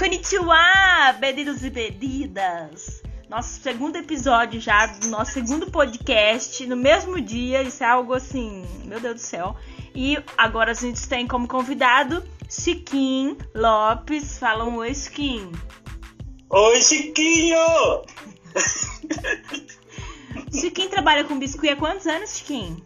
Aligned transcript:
Konnichiwa, 0.00 1.12
bebidos 1.20 1.62
e 1.62 1.68
bebidas. 1.68 3.02
Nosso 3.28 3.60
segundo 3.60 3.96
episódio 3.96 4.58
já, 4.58 4.86
do 4.86 5.08
nosso 5.08 5.32
segundo 5.32 5.70
podcast, 5.70 6.66
no 6.66 6.74
mesmo 6.74 7.20
dia, 7.20 7.62
isso 7.62 7.84
é 7.84 7.86
algo 7.86 8.14
assim, 8.14 8.64
meu 8.86 8.98
Deus 8.98 9.16
do 9.16 9.20
céu. 9.20 9.54
E 9.94 10.16
agora 10.38 10.70
a 10.70 10.74
gente 10.74 11.06
tem 11.06 11.26
como 11.26 11.46
convidado 11.46 12.24
Chiquinho 12.48 13.36
Lopes. 13.54 14.38
Fala 14.38 14.64
um 14.64 14.76
oi, 14.76 14.94
Chiquinho. 14.94 15.52
Oi, 16.48 16.80
Chiquinho! 16.80 18.02
Chiquinho 20.50 20.88
trabalha 20.88 21.24
com 21.24 21.38
biscuit 21.38 21.72
há 21.72 21.76
quantos 21.76 22.06
anos, 22.06 22.38
Chiquinho? 22.38 22.82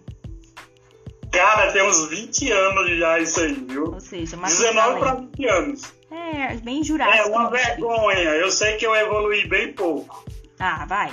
Cara, 1.31 1.71
tem 1.71 1.89
uns 1.89 2.09
20 2.09 2.51
anos 2.51 2.99
já 2.99 3.19
isso 3.21 3.41
aí, 3.41 3.55
viu? 3.55 3.93
Ou 3.93 4.01
seja, 4.01 4.37
uma 4.37 4.49
19 4.49 4.99
para 4.99 5.15
20 5.15 5.47
anos. 5.47 5.95
É, 6.15 6.57
bem 6.57 6.83
jurássico. 6.85 7.19
É 7.19 7.31
uma 7.31 7.51
biscuit. 7.51 7.67
vergonha. 7.81 8.19
Eu 8.31 8.51
sei 8.51 8.77
que 8.77 8.87
eu 8.87 8.95
evoluí 8.95 9.47
bem 9.49 9.73
pouco. 9.73 10.25
Ah, 10.59 10.87
vai. 10.87 11.13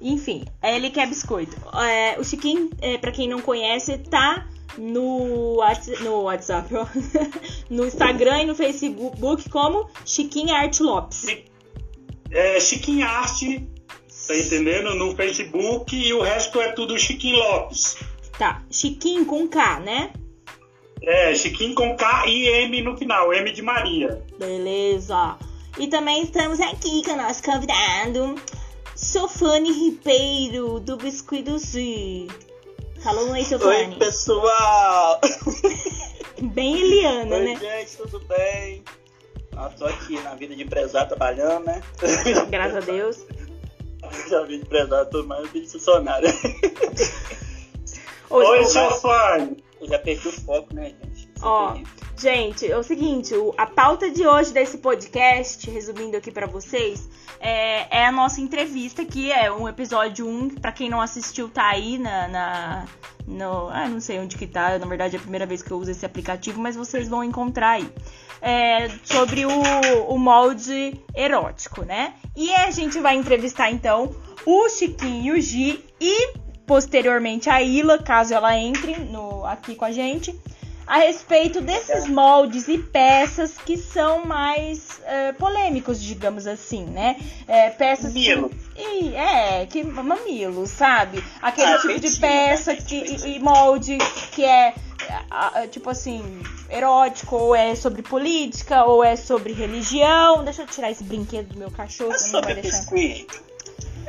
Enfim, 0.00 0.44
ele 0.62 0.90
quer 0.90 1.06
biscoito. 1.08 1.56
É, 1.78 2.18
o 2.18 2.24
Chiquinho, 2.24 2.70
é, 2.80 2.96
pra 2.98 3.10
quem 3.12 3.28
não 3.28 3.40
conhece, 3.40 3.98
tá 3.98 4.46
no, 4.78 5.56
Whats- 5.56 6.00
no 6.00 6.22
WhatsApp, 6.22 6.72
ó. 6.74 6.86
no 7.68 7.84
Instagram 7.86 8.42
e 8.42 8.46
no 8.46 8.54
Facebook 8.54 9.48
como 9.50 9.88
Chiquinho 10.06 10.54
Arte 10.54 10.82
Lopes. 10.82 11.26
É, 12.30 12.60
Chiquinho 12.60 13.06
Arte, 13.06 13.68
tá 14.26 14.36
entendendo? 14.36 14.94
No 14.94 15.14
Facebook 15.16 15.96
e 15.96 16.12
o 16.14 16.22
resto 16.22 16.60
é 16.60 16.72
tudo 16.72 16.98
Chiquinho 16.98 17.36
Lopes. 17.38 17.96
Tá, 18.38 18.62
Chiquinho 18.70 19.26
com 19.26 19.48
K, 19.48 19.80
né? 19.80 20.12
É, 21.02 21.34
Chiquinho 21.34 21.74
com 21.74 21.96
K 21.96 22.26
e 22.26 22.48
M 22.64 22.82
no 22.82 22.96
final, 22.96 23.32
M 23.32 23.50
de 23.52 23.62
Maria. 23.62 24.22
Beleza. 24.38 25.36
E 25.78 25.86
também 25.86 26.22
estamos 26.22 26.60
aqui 26.60 27.02
com 27.04 27.12
o 27.12 27.16
nosso 27.16 27.42
convidado, 27.42 28.34
Sofane 28.96 29.70
Ribeiro, 29.70 30.80
do 30.80 30.96
Biscuit 30.96 31.42
do 31.44 31.58
Z. 31.58 32.26
Falou 33.02 33.32
aí, 33.32 33.42
Oi, 33.42 33.44
Sofane. 33.44 33.96
pessoal! 33.96 35.20
Bem 36.42 36.80
Eliana, 36.80 37.36
Oi, 37.36 37.44
né? 37.44 37.56
gente, 37.56 37.96
tudo 37.96 38.20
bem? 38.20 38.82
Eu 39.52 39.70
tô 39.76 39.86
aqui 39.86 40.20
na 40.20 40.34
vida 40.36 40.54
de 40.54 40.62
empresário 40.62 41.08
trabalhando, 41.08 41.64
né? 41.66 41.82
Graças 42.48 42.76
a 42.76 42.80
Deus. 42.80 43.26
Já 44.30 44.42
vi 44.42 44.58
de 44.58 44.62
empresário, 44.62 45.10
tô 45.10 45.24
mais 45.24 45.48
funcionário. 45.70 46.28
Oi, 48.30 48.64
fã. 49.00 49.50
Eu 49.80 49.88
já 49.88 49.98
perdi 49.98 50.28
o 50.28 50.32
foco, 50.32 50.74
né, 50.74 50.86
gente? 50.86 51.28
Ó, 51.40 51.72
terrível. 51.72 51.94
gente, 52.16 52.70
é 52.70 52.76
o 52.76 52.82
seguinte, 52.82 53.32
a 53.56 53.66
pauta 53.66 54.10
de 54.10 54.26
hoje 54.26 54.52
desse 54.52 54.78
podcast, 54.78 55.70
resumindo 55.70 56.16
aqui 56.16 56.32
pra 56.32 56.46
vocês, 56.46 57.08
é, 57.40 57.98
é 57.98 58.06
a 58.06 58.12
nossa 58.12 58.40
entrevista, 58.40 59.04
que 59.04 59.30
é 59.30 59.52
um 59.52 59.68
episódio 59.68 60.26
1, 60.26 60.56
pra 60.56 60.72
quem 60.72 60.90
não 60.90 61.00
assistiu, 61.00 61.48
tá 61.48 61.68
aí 61.68 61.98
na... 61.98 62.28
na 62.28 62.84
no, 63.26 63.68
ah, 63.68 63.86
não 63.86 64.00
sei 64.00 64.18
onde 64.18 64.38
que 64.38 64.46
tá, 64.46 64.78
na 64.78 64.86
verdade 64.86 65.14
é 65.14 65.18
a 65.18 65.20
primeira 65.20 65.44
vez 65.44 65.62
que 65.62 65.70
eu 65.70 65.76
uso 65.76 65.90
esse 65.90 66.06
aplicativo, 66.06 66.58
mas 66.58 66.74
vocês 66.74 67.10
vão 67.10 67.22
encontrar 67.22 67.72
aí. 67.72 67.92
É, 68.40 68.88
sobre 69.04 69.44
o, 69.44 69.50
o 70.08 70.18
molde 70.18 70.98
erótico, 71.14 71.84
né? 71.84 72.14
E 72.34 72.54
a 72.54 72.70
gente 72.70 72.98
vai 73.00 73.16
entrevistar 73.16 73.70
então 73.70 74.14
o 74.46 74.68
Chiquinho 74.70 75.36
e 75.36 75.38
o 75.38 75.42
Gi 75.42 75.84
e 76.00 76.47
posteriormente 76.68 77.48
a 77.50 77.60
Ila, 77.62 77.98
caso 77.98 78.32
ela 78.34 78.56
entre 78.56 78.94
no, 79.00 79.44
aqui 79.46 79.74
com 79.74 79.84
a 79.86 79.90
gente, 79.90 80.38
a 80.86 80.98
respeito 80.98 81.60
desses 81.60 82.06
moldes 82.06 82.68
e 82.68 82.78
peças 82.78 83.56
que 83.58 83.76
são 83.76 84.24
mais 84.24 85.00
é, 85.04 85.32
polêmicos, 85.32 86.00
digamos 86.00 86.46
assim, 86.46 86.84
né? 86.84 87.16
É, 87.46 87.68
peças 87.70 88.12
que- 88.12 88.34
Mamilo. 88.34 88.50
e, 88.76 89.14
é, 89.14 89.66
que 89.66 89.82
mamilo, 89.84 90.66
sabe? 90.66 91.22
Aquele 91.42 91.72
Ah, 91.72 91.78
tipo 91.78 91.98
de 92.00 92.16
peça 92.18 92.72
né? 92.72 92.78
que, 92.86 92.94
e, 92.96 93.36
e 93.36 93.38
molde 93.38 93.98
que 94.32 94.44
é, 94.44 94.72
tipo 95.70 95.90
assim, 95.90 96.22
erótico, 96.70 97.36
ou 97.36 97.54
é 97.54 97.74
sobre 97.74 98.00
política, 98.02 98.84
ou 98.84 99.04
é 99.04 99.14
sobre 99.16 99.52
religião. 99.52 100.42
Deixa 100.44 100.62
eu 100.62 100.66
tirar 100.66 100.90
esse 100.90 101.04
brinquedo 101.04 101.48
do 101.52 101.58
meu 101.58 101.70
cachorro, 101.70 102.12
É 102.12 102.16
que 102.16 102.24
não 102.24 102.40
vai 102.40 102.42
sobre 102.42 102.54
deixar. 102.62 102.84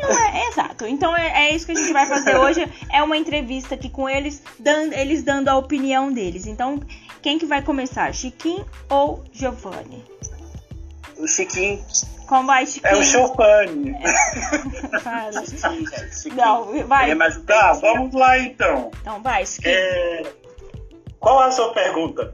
Não, 0.02 0.10
é, 0.10 0.40
é 0.40 0.50
exato. 0.50 0.86
Então 0.86 1.16
é, 1.16 1.48
é 1.48 1.56
isso 1.56 1.66
que 1.66 1.72
a 1.72 1.76
gente 1.76 1.94
vai 1.94 2.06
fazer 2.08 2.36
hoje. 2.36 2.68
É 2.92 3.02
uma 3.04 3.18
entrevista 3.18 3.76
aqui 3.76 3.90
com 3.90 4.10
eles, 4.10 4.42
dando, 4.58 4.94
eles 4.94 5.24
dando 5.24 5.50
a 5.50 5.58
opinião 5.58 6.12
deles. 6.12 6.46
Então, 6.46 6.80
quem 7.22 7.38
que 7.38 7.46
vai 7.46 7.62
começar? 7.62 8.14
Chiquinho 8.14 8.66
ou 8.90 9.24
Giovanni? 9.32 10.04
O 11.18 11.28
Chiquinho. 11.28 11.84
Como 12.28 12.48
vai, 12.48 12.66
Chiquinho? 12.66 12.94
É 12.94 12.98
o 12.98 13.04
gente. 13.04 13.12
Chiquinho. 16.14 16.36
Não, 16.36 16.88
vai. 16.88 17.12
É 17.12 17.16
mais 17.16 17.38
Tá, 17.44 17.74
vamos 17.74 18.14
lá 18.14 18.38
então. 18.40 18.92
Então 19.02 19.22
vai, 19.22 19.46
Chiquinho. 19.46 19.74
É, 19.74 20.24
Qual 21.20 21.40
a 21.40 21.52
sua 21.52 21.74
pergunta? 21.74 22.34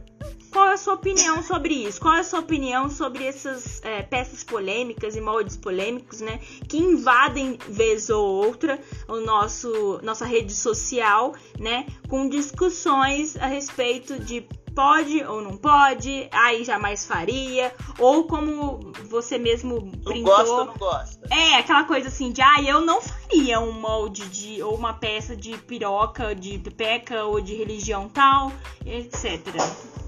Qual 0.55 0.69
é 0.69 0.73
a 0.75 0.77
sua 0.77 0.93
opinião 0.93 1.43
sobre 1.43 1.73
isso? 1.73 1.99
Qual 1.99 2.13
é 2.13 2.21
a 2.21 2.23
sua 2.23 2.39
opinião 2.39 2.89
sobre 2.89 3.25
essas 3.25 3.83
é, 3.83 4.01
peças 4.01 4.41
polêmicas 4.41 5.13
e 5.13 5.19
moldes 5.19 5.57
polêmicos, 5.57 6.21
né? 6.21 6.39
Que 6.69 6.77
invadem 6.77 7.59
vez 7.67 8.09
ou 8.09 8.25
outra 8.25 8.79
o 9.05 9.17
nosso 9.17 9.99
nossa 10.01 10.23
rede 10.23 10.53
social, 10.53 11.35
né? 11.59 11.85
Com 12.07 12.29
discussões 12.29 13.35
a 13.35 13.47
respeito 13.47 14.17
de 14.17 14.47
pode 14.73 15.21
ou 15.25 15.41
não 15.41 15.57
pode, 15.57 16.29
aí 16.31 16.63
jamais 16.63 17.05
faria, 17.05 17.73
ou 17.99 18.23
como 18.23 18.93
você 19.09 19.37
mesmo 19.37 19.81
Não 19.81 20.03
brincou. 20.03 20.37
gosta 20.37 20.53
ou 20.53 20.65
não 20.67 20.77
gosta? 20.77 21.27
É, 21.35 21.55
aquela 21.55 21.83
coisa 21.83 22.07
assim 22.07 22.31
de, 22.31 22.41
ah, 22.41 22.61
eu 22.65 22.79
não 22.79 23.01
faria 23.01 23.59
um 23.59 23.73
molde 23.73 24.25
de, 24.29 24.63
ou 24.63 24.73
uma 24.73 24.93
peça 24.93 25.35
de 25.35 25.57
piroca, 25.57 26.33
de 26.33 26.57
pepeca 26.59 27.25
ou 27.25 27.41
de 27.41 27.53
religião 27.55 28.07
tal, 28.07 28.53
etc. 28.85 30.04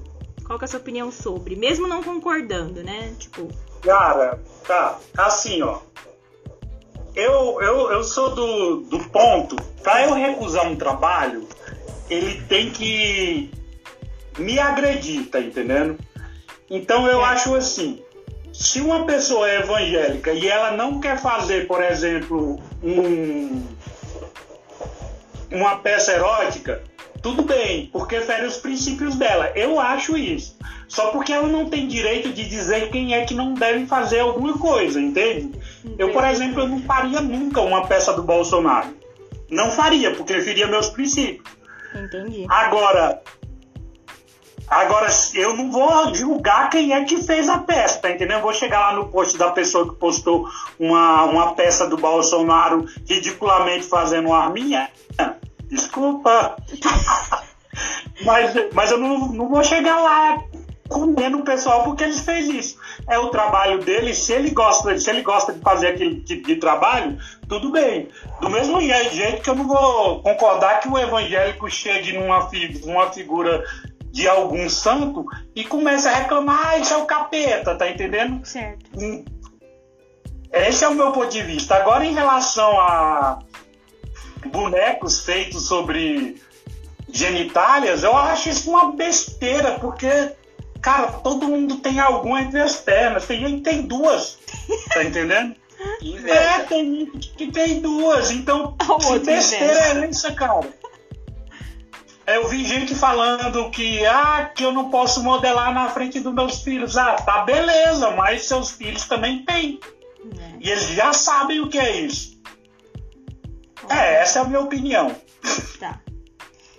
Qual 0.47 0.57
que 0.57 0.63
é 0.63 0.67
a 0.67 0.69
sua 0.69 0.79
opinião 0.79 1.11
sobre? 1.11 1.57
Mesmo 1.57 1.87
não 1.87 2.01
concordando, 2.01 2.81
né? 2.81 3.13
Tipo, 3.19 3.49
Cara, 3.81 4.39
tá, 4.65 4.97
assim, 5.17 5.61
ó. 5.61 5.79
Eu, 7.13 7.61
eu, 7.61 7.91
eu 7.91 8.03
sou 8.03 8.33
do, 8.33 8.77
do 8.81 8.99
ponto, 9.09 9.55
pra 9.83 10.05
eu 10.05 10.13
recusar 10.13 10.65
um 10.67 10.75
trabalho, 10.75 11.47
ele 12.09 12.41
tem 12.43 12.71
que 12.71 13.51
me 14.37 14.57
agredir, 14.59 15.27
tá 15.29 15.39
entendendo? 15.39 15.97
Então 16.69 17.07
eu 17.07 17.21
É. 17.21 17.25
acho 17.25 17.55
assim, 17.55 18.01
se 18.53 18.79
uma 18.81 19.05
pessoa 19.05 19.49
é 19.49 19.59
evangélica 19.59 20.31
e 20.31 20.47
ela 20.47 20.71
não 20.71 20.99
quer 20.99 21.19
fazer, 21.19 21.67
por 21.67 21.83
exemplo, 21.83 22.59
um, 22.83 23.63
uma 25.51 25.77
peça 25.77 26.13
erótica, 26.13 26.83
tudo 27.21 27.43
bem, 27.43 27.89
porque 27.91 28.21
fere 28.21 28.45
os 28.45 28.57
princípios 28.57 29.15
dela. 29.15 29.51
Eu 29.55 29.79
acho 29.79 30.17
isso. 30.17 30.57
Só 30.87 31.07
porque 31.07 31.33
ela 31.33 31.47
não 31.47 31.65
tem 31.65 31.87
direito 31.87 32.29
de 32.31 32.47
dizer 32.47 32.89
quem 32.91 33.13
é 33.13 33.25
que 33.25 33.33
não 33.33 33.53
deve 33.53 33.85
fazer 33.85 34.19
alguma 34.19 34.57
coisa, 34.57 34.99
entende? 34.99 35.51
Eu, 35.97 36.11
por 36.11 36.23
exemplo, 36.23 36.61
eu 36.61 36.67
não 36.67 36.79
faria 36.81 37.19
nunca 37.19 37.61
uma 37.61 37.85
peça 37.85 38.13
do 38.13 38.23
Bolsonaro. 38.23 38.95
Não 39.49 39.71
faria, 39.71 40.13
porque 40.15 40.39
feria 40.41 40.67
meus 40.67 40.89
princípios. 40.89 41.45
entendi. 41.93 42.45
Agora, 42.49 43.21
agora 44.67 45.07
eu 45.33 45.55
não 45.55 45.71
vou 45.71 46.13
julgar 46.13 46.69
quem 46.69 46.93
é 46.93 47.03
que 47.03 47.17
fez 47.17 47.49
a 47.49 47.57
peça, 47.59 47.99
tá 47.99 48.09
entendendo? 48.09 48.37
Eu 48.37 48.43
vou 48.43 48.53
chegar 48.53 48.79
lá 48.79 48.93
no 48.93 49.07
post 49.07 49.37
da 49.37 49.51
pessoa 49.51 49.89
que 49.89 49.95
postou 49.95 50.47
uma, 50.79 51.23
uma 51.25 51.53
peça 51.53 51.87
do 51.87 51.97
Bolsonaro 51.97 52.85
ridiculamente 53.05 53.85
fazendo 53.85 54.27
uma 54.27 54.45
arminha. 54.45 54.89
Desculpa. 55.69 56.55
mas, 58.23 58.53
mas 58.73 58.91
eu 58.91 58.97
não, 58.97 59.27
não 59.29 59.49
vou 59.49 59.63
chegar 59.63 59.99
lá 59.99 60.43
comendo 60.87 61.39
o 61.39 61.43
pessoal 61.43 61.83
porque 61.83 62.03
eles 62.03 62.21
fez 62.21 62.47
isso. 62.47 62.77
É 63.07 63.17
o 63.17 63.29
trabalho 63.29 63.79
dele, 63.79 64.13
se 64.13 64.33
ele 64.33 64.51
gosta, 64.51 64.97
se 64.97 65.09
ele 65.09 65.21
gosta 65.21 65.53
de 65.53 65.59
fazer 65.59 65.87
aquele 65.87 66.21
tipo 66.21 66.47
de 66.47 66.55
trabalho, 66.55 67.17
tudo 67.47 67.71
bem. 67.71 68.09
Do 68.41 68.49
mesmo 68.49 68.79
jeito 68.81 69.41
que 69.41 69.49
eu 69.49 69.55
não 69.55 69.67
vou 69.67 70.21
concordar 70.21 70.79
que 70.79 70.87
o 70.87 70.97
evangélico 70.97 71.69
chegue 71.69 72.13
numa, 72.13 72.49
numa 72.85 73.11
figura 73.11 73.63
de 74.11 74.27
algum 74.27 74.69
santo 74.69 75.25
e 75.55 75.63
comece 75.63 76.07
a 76.07 76.13
reclamar, 76.13 76.69
ah, 76.69 76.77
isso 76.77 76.93
é 76.93 76.97
o 76.97 77.05
capeta, 77.05 77.75
tá 77.75 77.89
entendendo? 77.89 78.43
Certo. 78.45 78.85
Hum. 78.97 79.23
Esse 80.51 80.83
é 80.83 80.87
o 80.87 80.95
meu 80.95 81.11
ponto 81.11 81.29
de 81.29 81.43
vista. 81.43 81.75
Agora, 81.75 82.05
em 82.05 82.13
relação 82.13 82.79
a 82.79 83.39
bonecos 84.47 85.21
feitos 85.21 85.67
sobre 85.67 86.41
genitálias, 87.09 88.03
eu 88.03 88.15
acho 88.15 88.49
isso 88.49 88.69
uma 88.69 88.91
besteira, 88.91 89.79
porque, 89.79 90.31
cara, 90.81 91.07
todo 91.07 91.47
mundo 91.47 91.77
tem 91.77 91.99
alguma 91.99 92.41
entre 92.41 92.59
as 92.59 92.75
pernas. 92.75 93.25
Tem 93.25 93.39
gente 93.39 93.57
que 93.57 93.69
tem 93.69 93.81
duas, 93.83 94.37
tá 94.93 95.03
entendendo? 95.03 95.55
É, 96.25 96.59
tem 96.63 96.95
gente 96.95 97.29
que 97.29 97.51
tem 97.51 97.81
duas. 97.81 98.31
Então, 98.31 98.75
que 98.99 99.19
besteira 99.19 100.05
é 100.05 100.09
essa, 100.09 100.31
cara? 100.33 100.67
Eu 102.25 102.49
vi 102.49 102.65
gente 102.65 102.93
falando 102.93 103.69
que, 103.71 104.05
ah, 104.05 104.51
que 104.53 104.63
eu 104.65 104.73
não 104.73 104.89
posso 104.89 105.23
modelar 105.23 105.73
na 105.73 105.89
frente 105.89 106.19
dos 106.19 106.33
meus 106.33 106.61
filhos. 106.61 106.97
Ah, 106.97 107.13
tá 107.13 107.43
beleza, 107.43 108.11
mas 108.11 108.43
seus 108.43 108.71
filhos 108.71 109.05
também 109.05 109.45
têm. 109.45 109.79
É. 110.37 110.57
E 110.59 110.69
eles 110.69 110.89
já 110.89 111.13
sabem 111.13 111.61
o 111.61 111.69
que 111.69 111.79
é 111.79 112.01
isso. 112.01 112.36
É, 113.89 114.21
essa 114.21 114.39
é 114.39 114.41
a 114.41 114.45
minha 114.45 114.59
opinião. 114.59 115.15
Tá. 115.79 115.99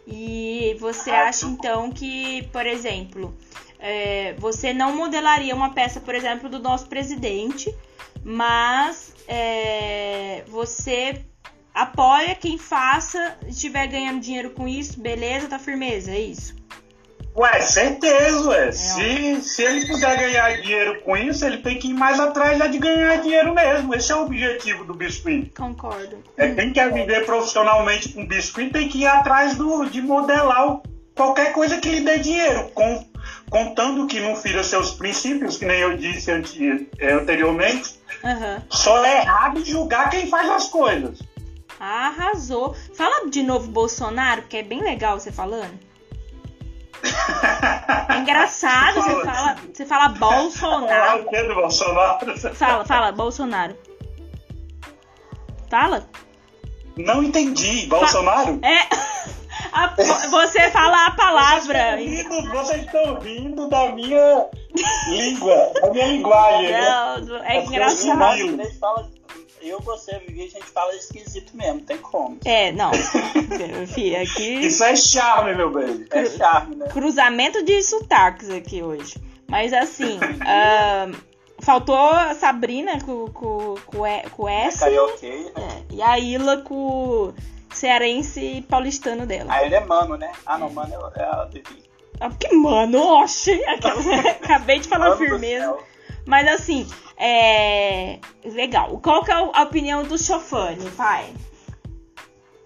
E 0.06 0.76
você 0.80 1.10
acha 1.10 1.46
então 1.46 1.90
que, 1.90 2.48
por 2.52 2.66
exemplo, 2.66 3.36
é, 3.78 4.34
você 4.38 4.72
não 4.72 4.96
modelaria 4.96 5.54
uma 5.54 5.74
peça, 5.74 6.00
por 6.00 6.14
exemplo, 6.14 6.48
do 6.48 6.58
nosso 6.58 6.86
presidente, 6.86 7.74
mas 8.24 9.14
é, 9.28 10.44
você 10.48 11.24
apoia 11.74 12.34
quem 12.34 12.58
faça, 12.58 13.38
estiver 13.46 13.86
ganhando 13.86 14.20
dinheiro 14.20 14.50
com 14.50 14.66
isso, 14.66 15.00
beleza, 15.00 15.48
tá 15.48 15.58
firmeza, 15.58 16.10
é 16.10 16.20
isso. 16.20 16.56
Ué, 17.38 17.60
certeza, 17.60 18.48
ué. 18.48 18.72
Se, 18.72 19.40
se 19.42 19.62
ele 19.62 19.86
puder 19.86 20.18
ganhar 20.18 20.60
dinheiro 20.60 21.00
com 21.02 21.16
isso, 21.16 21.44
ele 21.46 21.58
tem 21.58 21.78
que 21.78 21.88
ir 21.88 21.94
mais 21.94 22.18
atrás 22.18 22.58
de 22.68 22.78
ganhar 22.78 23.22
dinheiro 23.22 23.54
mesmo. 23.54 23.94
Esse 23.94 24.10
é 24.10 24.16
o 24.16 24.22
objetivo 24.22 24.82
do 24.82 24.92
biscuit. 24.92 25.52
Concordo. 25.56 26.18
É, 26.36 26.48
quem 26.52 26.72
quer 26.72 26.92
viver 26.92 27.24
profissionalmente 27.24 28.08
com 28.08 28.26
biscuit 28.26 28.72
tem 28.72 28.88
que 28.88 29.02
ir 29.02 29.06
atrás 29.06 29.54
do, 29.56 29.84
de 29.84 30.02
modelar 30.02 30.80
qualquer 31.14 31.52
coisa 31.52 31.78
que 31.78 31.88
lhe 31.88 32.00
dê 32.00 32.18
dinheiro, 32.18 32.70
com, 32.74 33.04
contando 33.48 34.08
que 34.08 34.18
não 34.18 34.34
fira 34.34 34.64
seus 34.64 34.90
princípios, 34.90 35.56
que 35.56 35.64
nem 35.64 35.78
eu 35.78 35.96
disse 35.96 36.32
eh, 36.32 37.12
anteriormente. 37.12 38.00
Aham. 38.24 38.62
Só 38.68 39.04
é 39.04 39.20
errado 39.20 39.64
julgar 39.64 40.10
quem 40.10 40.26
faz 40.26 40.50
as 40.50 40.68
coisas. 40.68 41.20
Arrasou. 41.78 42.74
Fala 42.94 43.30
de 43.30 43.44
novo 43.44 43.70
Bolsonaro, 43.70 44.42
porque 44.42 44.56
é 44.56 44.62
bem 44.64 44.82
legal 44.82 45.20
você 45.20 45.30
falando. 45.30 45.87
É 48.08 48.16
engraçado, 48.18 48.94
você 48.94 49.10
Fala. 49.10 49.24
fala, 49.34 49.56
você 49.72 49.86
fala 49.86 50.08
Bolsonaro. 50.08 51.24
Pedro 51.30 51.54
Bolsonaro. 51.54 52.38
Fala, 52.54 52.84
fala, 52.84 53.12
Bolsonaro. 53.12 53.76
Fala. 55.70 56.08
Não 56.96 57.22
entendi. 57.22 57.86
Bolsonaro? 57.86 58.58
É. 58.64 58.88
a- 59.72 59.94
você 60.30 60.70
fala 60.70 61.06
a 61.06 61.10
palavra. 61.12 61.96
Vocês 61.96 62.18
estão 62.20 62.40
rindo, 62.40 62.50
vocês 62.50 62.82
estão 62.84 63.14
rindo 63.20 63.68
da 63.68 63.88
minha 63.92 64.46
língua, 65.08 65.72
da 65.80 65.90
minha 65.90 66.06
linguagem. 66.06 66.72
né? 66.72 66.80
Não, 66.80 67.36
é 67.44 67.56
É 67.58 67.64
engraçado. 67.64 68.18
Fala, 68.80 69.08
eu, 69.62 69.80
você, 69.80 70.18
Vivi, 70.20 70.44
a 70.44 70.48
gente 70.48 70.66
fala 70.66 70.94
esquisito 70.94 71.56
mesmo, 71.56 71.74
não 71.74 71.84
tem 71.84 71.98
como. 71.98 72.38
É, 72.44 72.72
não. 72.72 72.90
Fih, 73.86 74.16
aqui. 74.16 74.60
Isso 74.66 74.82
é 74.84 74.94
charme, 74.96 75.54
meu 75.54 75.70
bem. 75.70 76.06
É 76.10 76.24
charme, 76.26 76.76
né? 76.76 76.86
cruzamento 76.88 77.62
de 77.64 77.82
sotaques 77.82 78.50
aqui 78.50 78.82
hoje. 78.82 79.16
Mas 79.48 79.72
assim, 79.72 80.18
ah, 80.46 81.08
faltou 81.60 81.96
a 81.96 82.34
Sabrina 82.34 83.00
com, 83.02 83.26
com, 83.28 83.74
com, 83.86 84.06
E- 84.06 84.28
com 84.30 84.48
S 84.48 84.78
Carioquei. 84.80 85.46
é, 85.56 85.82
e 85.94 86.02
a 86.02 86.18
Ila 86.18 86.58
com 86.58 86.74
o 86.74 87.34
cearense 87.72 88.64
paulistano 88.68 89.24
dela. 89.26 89.52
Aí 89.52 89.66
ele 89.66 89.74
é 89.76 89.80
mano, 89.84 90.16
né? 90.16 90.30
Ah, 90.44 90.58
não, 90.58 90.68
mano 90.70 90.94
é 91.16 91.22
a 91.22 91.44
Vivi. 91.44 91.88
Ah, 92.20 92.28
porque, 92.28 92.52
mano, 92.54 93.00
oxe, 93.22 93.52
acabei 94.42 94.80
de 94.80 94.88
falar 94.88 95.10
Mano 95.10 95.16
do 95.20 95.24
firmeza. 95.24 95.76
Mas 96.28 96.46
assim, 96.46 96.86
é. 97.16 98.18
Legal. 98.44 99.00
Qual 99.00 99.24
que 99.24 99.30
é 99.30 99.34
a 99.34 99.62
opinião 99.62 100.04
do 100.04 100.18
Chofane, 100.18 100.90
pai? 100.90 101.32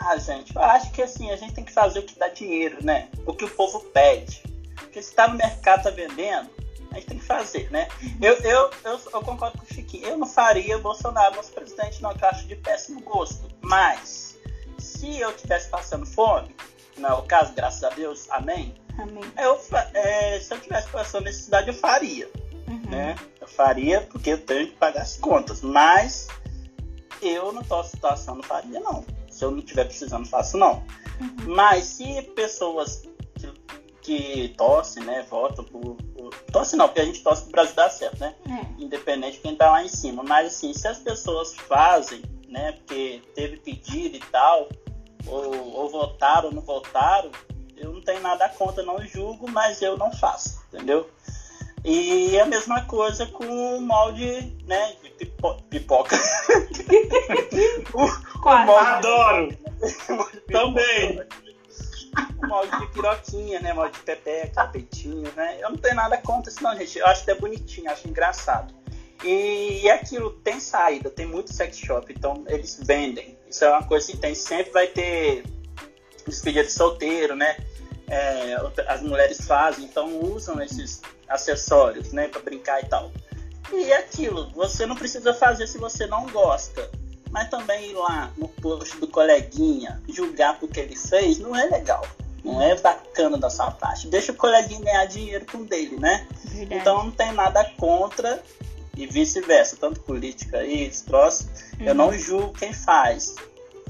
Ah, 0.00 0.16
gente, 0.16 0.54
eu 0.56 0.60
acho 0.60 0.90
que 0.90 1.00
assim, 1.00 1.30
a 1.30 1.36
gente 1.36 1.54
tem 1.54 1.64
que 1.64 1.72
fazer 1.72 2.00
o 2.00 2.02
que 2.02 2.18
dá 2.18 2.26
dinheiro, 2.26 2.84
né? 2.84 3.08
O 3.24 3.32
que 3.32 3.44
o 3.44 3.50
povo 3.50 3.78
pede. 3.78 4.42
Porque 4.74 5.00
se 5.00 5.14
tá 5.14 5.28
no 5.28 5.36
mercado, 5.36 5.84
tá 5.84 5.90
vendendo, 5.90 6.50
a 6.90 6.96
gente 6.96 7.06
tem 7.06 7.18
que 7.20 7.24
fazer, 7.24 7.70
né? 7.70 7.86
Eu, 8.20 8.34
eu, 8.38 8.70
eu, 8.82 9.00
eu 9.14 9.22
concordo 9.22 9.58
com 9.58 9.64
o 9.64 9.72
Chiquinho. 9.72 10.08
Eu 10.08 10.18
não 10.18 10.26
faria 10.26 10.76
Bolsonaro 10.78 11.36
nosso 11.36 11.52
presidente, 11.52 12.02
não, 12.02 12.12
que 12.14 12.24
eu 12.24 12.30
acho 12.30 12.44
de 12.48 12.56
péssimo 12.56 13.00
gosto. 13.02 13.48
Mas, 13.60 14.36
se 14.76 15.20
eu 15.20 15.30
estivesse 15.30 15.68
passando 15.68 16.04
fome, 16.04 16.52
não 16.98 17.10
é 17.10 17.12
o 17.12 17.22
caso, 17.22 17.52
graças 17.52 17.84
a 17.84 17.90
Deus, 17.90 18.28
amém. 18.28 18.74
Amém. 18.98 19.22
Eu, 19.38 19.56
é, 19.94 20.40
se 20.40 20.52
eu 20.52 20.60
tivesse 20.60 20.88
passando 20.88 21.26
necessidade, 21.26 21.68
eu 21.68 21.74
faria 21.74 22.28
Uhum. 22.51 22.51
Né? 22.92 23.16
Eu 23.40 23.48
faria 23.48 24.02
porque 24.02 24.30
eu 24.30 24.38
tenho 24.44 24.68
que 24.68 24.76
pagar 24.76 25.00
as 25.00 25.16
contas, 25.16 25.62
mas 25.62 26.28
eu 27.22 27.50
não 27.50 27.64
em 27.64 27.88
situação, 27.88 28.36
não 28.36 28.42
faria 28.42 28.78
não. 28.80 29.04
Se 29.30 29.44
eu 29.44 29.50
não 29.50 29.60
estiver 29.60 29.86
precisando, 29.86 30.28
faço 30.28 30.58
não. 30.58 30.84
Mas 31.46 31.84
se 31.84 32.22
pessoas 32.36 33.02
que, 33.34 33.52
que 34.02 34.54
torcem, 34.58 35.02
né, 35.04 35.26
votam 35.30 35.64
por, 35.64 35.96
por... 35.96 36.34
Torcem 36.52 36.78
não, 36.78 36.86
porque 36.86 37.00
a 37.00 37.04
gente 37.04 37.22
torce 37.22 37.44
pro 37.44 37.52
Brasil 37.52 37.74
dar 37.74 37.88
certo, 37.88 38.20
né? 38.20 38.34
É. 38.46 38.82
Independente 38.82 39.36
de 39.36 39.40
quem 39.40 39.56
tá 39.56 39.70
lá 39.70 39.82
em 39.82 39.88
cima. 39.88 40.22
Mas 40.22 40.48
assim, 40.48 40.74
se 40.74 40.86
as 40.86 40.98
pessoas 40.98 41.54
fazem, 41.54 42.20
né, 42.46 42.72
porque 42.72 43.22
teve 43.34 43.56
pedido 43.56 44.18
e 44.18 44.20
tal, 44.30 44.68
ou, 45.26 45.72
ou 45.76 45.88
votaram 45.88 46.50
ou 46.50 46.54
não 46.54 46.62
votaram, 46.62 47.30
eu 47.74 47.90
não 47.90 48.02
tenho 48.02 48.20
nada 48.20 48.50
contra, 48.50 48.84
não 48.84 49.02
julgo, 49.06 49.50
mas 49.50 49.80
eu 49.80 49.96
não 49.96 50.12
faço, 50.12 50.62
entendeu? 50.68 51.08
E 51.84 52.38
a 52.38 52.46
mesma 52.46 52.84
coisa 52.84 53.26
com 53.26 53.44
o 53.76 53.80
molde, 53.80 54.56
né, 54.66 54.94
de 55.02 55.10
pipo- 55.10 55.60
pipoca. 55.68 56.16
o, 57.92 58.04
o 58.04 58.64
molde 58.64 58.86
Adoro. 58.86 59.58
Também. 60.50 61.20
O 62.40 62.46
molde 62.46 62.78
de 62.78 62.86
piroquinha, 62.88 63.60
né, 63.60 63.72
molde 63.72 63.98
de 63.98 64.04
pepeca, 64.04 64.66
peitinho, 64.68 65.32
né. 65.34 65.58
Eu 65.60 65.70
não 65.70 65.76
tenho 65.76 65.96
nada 65.96 66.16
contra 66.18 66.52
isso 66.52 66.62
não, 66.62 66.76
gente. 66.76 66.98
Eu 66.98 67.06
acho 67.06 67.22
até 67.22 67.34
bonitinho, 67.34 67.90
acho 67.90 68.06
engraçado. 68.06 68.72
E, 69.24 69.80
e 69.82 69.90
aquilo 69.90 70.30
tem 70.30 70.60
saída, 70.60 71.10
tem 71.10 71.26
muito 71.26 71.52
sex 71.52 71.76
shop, 71.78 72.12
então 72.12 72.44
eles 72.48 72.78
vendem. 72.82 73.36
Isso 73.48 73.64
é 73.64 73.70
uma 73.70 73.82
coisa 73.84 74.06
que 74.10 74.16
tem, 74.16 74.34
sempre 74.34 74.72
vai 74.72 74.86
ter 74.86 75.44
despedida 76.26 76.64
de 76.64 76.72
solteiro, 76.72 77.34
né? 77.34 77.56
É, 78.08 78.56
as 78.88 79.02
mulheres 79.02 79.40
fazem, 79.46 79.84
então 79.84 80.20
usam 80.20 80.60
esses 80.62 81.00
acessórios, 81.28 82.12
né, 82.12 82.28
para 82.28 82.40
brincar 82.40 82.82
e 82.82 82.86
tal. 82.86 83.10
E 83.72 83.90
é 83.90 83.96
aquilo, 83.98 84.50
você 84.50 84.84
não 84.86 84.96
precisa 84.96 85.32
fazer 85.32 85.66
se 85.66 85.78
você 85.78 86.06
não 86.06 86.26
gosta. 86.26 86.90
Mas 87.30 87.48
também 87.48 87.90
ir 87.90 87.94
lá 87.94 88.30
no 88.36 88.46
post 88.46 88.98
do 88.98 89.06
coleguinha, 89.08 90.02
julgar 90.08 90.58
porque 90.58 90.78
ele 90.80 90.94
fez, 90.94 91.38
não 91.38 91.56
é 91.56 91.64
legal. 91.64 92.06
Não 92.44 92.60
é 92.60 92.74
bacana 92.78 93.38
da 93.38 93.48
sua 93.48 93.70
parte. 93.70 94.08
Deixa 94.08 94.32
o 94.32 94.34
coleguinha 94.34 94.80
ganhar 94.82 95.06
dinheiro 95.06 95.46
com 95.50 95.64
dele, 95.64 95.96
né? 95.98 96.26
Verdade. 96.44 96.80
Então 96.80 97.04
não 97.04 97.10
tem 97.12 97.32
nada 97.32 97.64
contra 97.78 98.42
e 98.96 99.06
vice-versa. 99.06 99.76
Tanto 99.80 100.00
política 100.00 100.62
esse 100.66 101.04
troço, 101.04 101.48
eu 101.80 101.86
Uhum. 101.88 101.94
não 101.94 102.12
julgo 102.12 102.52
quem 102.52 102.72
faz. 102.74 103.34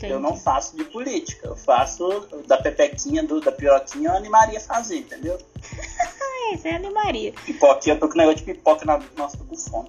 Eu 0.02 0.18
não 0.18 0.30
Entendi. 0.30 0.44
faço 0.44 0.76
de 0.76 0.84
política. 0.84 1.48
Eu 1.48 1.56
faço 1.56 2.26
da 2.46 2.56
pepequinha, 2.56 3.22
do, 3.22 3.40
da 3.40 3.52
piroquinha, 3.52 4.10
eu 4.10 4.16
animaria 4.16 4.58
a 4.58 4.62
fazer, 4.62 4.98
entendeu? 4.98 5.38
É, 6.52 6.56
você 6.56 6.68
animaria. 6.70 7.32
Pipoquinha, 7.46 7.94
eu 7.94 8.00
tô 8.00 8.08
com 8.08 8.18
negócio 8.18 8.38
de 8.38 8.44
pipoca 8.44 8.84
na. 8.84 9.00
Nossa, 9.16 9.38
tô 9.38 9.44
com 9.44 9.56
fome. 9.56 9.88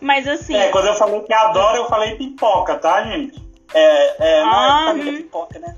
Mas 0.00 0.28
assim. 0.28 0.54
É, 0.54 0.70
quando 0.70 0.86
eu 0.86 0.94
falei 0.94 1.20
que 1.22 1.32
adoro, 1.32 1.78
eu 1.78 1.88
falei 1.88 2.14
pipoca, 2.16 2.76
tá, 2.76 3.02
gente? 3.04 3.44
É, 3.74 4.38
é, 4.38 4.42
não 4.44 4.50
Ah, 4.50 4.80
é 4.82 4.86
família 4.86 5.12
hum. 5.12 5.16
pipoca, 5.16 5.58
né? 5.58 5.76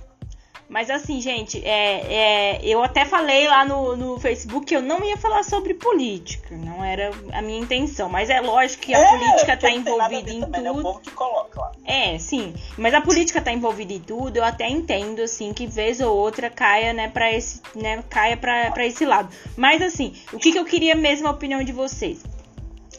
Mas 0.68 0.90
assim, 0.90 1.18
gente, 1.20 1.64
é, 1.64 2.56
é, 2.56 2.60
eu 2.62 2.82
até 2.82 3.04
falei 3.06 3.48
lá 3.48 3.64
no, 3.64 3.96
no 3.96 4.20
Facebook 4.20 4.66
que 4.66 4.76
eu 4.76 4.82
não 4.82 5.02
ia 5.02 5.16
falar 5.16 5.42
sobre 5.42 5.72
política. 5.72 6.54
Não 6.54 6.84
era 6.84 7.10
a 7.32 7.40
minha 7.40 7.58
intenção. 7.58 8.08
Mas 8.10 8.28
é 8.28 8.38
lógico 8.40 8.82
que 8.82 8.94
a 8.94 8.98
É, 8.98 9.10
política 9.18 9.56
tá 9.56 9.70
envolvida 9.70 10.30
em 10.30 10.40
também, 10.40 10.60
né? 10.60 10.68
É 10.68 10.70
o 10.70 10.74
tudo. 10.74 10.82
povo 10.82 11.00
que 11.00 11.10
coloca 11.10 11.58
lá. 11.60 11.72
É, 11.86 12.18
sim. 12.18 12.52
Mas 12.76 12.92
a 12.92 13.00
política 13.00 13.40
tá 13.40 13.50
envolvida 13.50 13.94
em 13.94 14.00
tudo, 14.00 14.36
eu 14.36 14.44
até 14.44 14.68
entendo, 14.68 15.22
assim, 15.22 15.54
que 15.54 15.66
vez 15.66 16.00
ou 16.00 16.14
outra 16.14 16.50
caia, 16.50 16.92
né, 16.92 17.08
pra 17.08 17.32
esse, 17.32 17.62
né, 17.74 18.04
caia 18.10 18.36
pra, 18.36 18.70
pra 18.70 18.84
esse 18.86 19.06
lado. 19.06 19.30
Mas 19.56 19.80
assim, 19.80 20.12
o 20.34 20.38
que, 20.38 20.52
que 20.52 20.58
eu 20.58 20.66
queria 20.66 20.94
mesmo 20.94 21.28
a 21.28 21.30
opinião 21.30 21.64
de 21.64 21.72
vocês? 21.72 22.22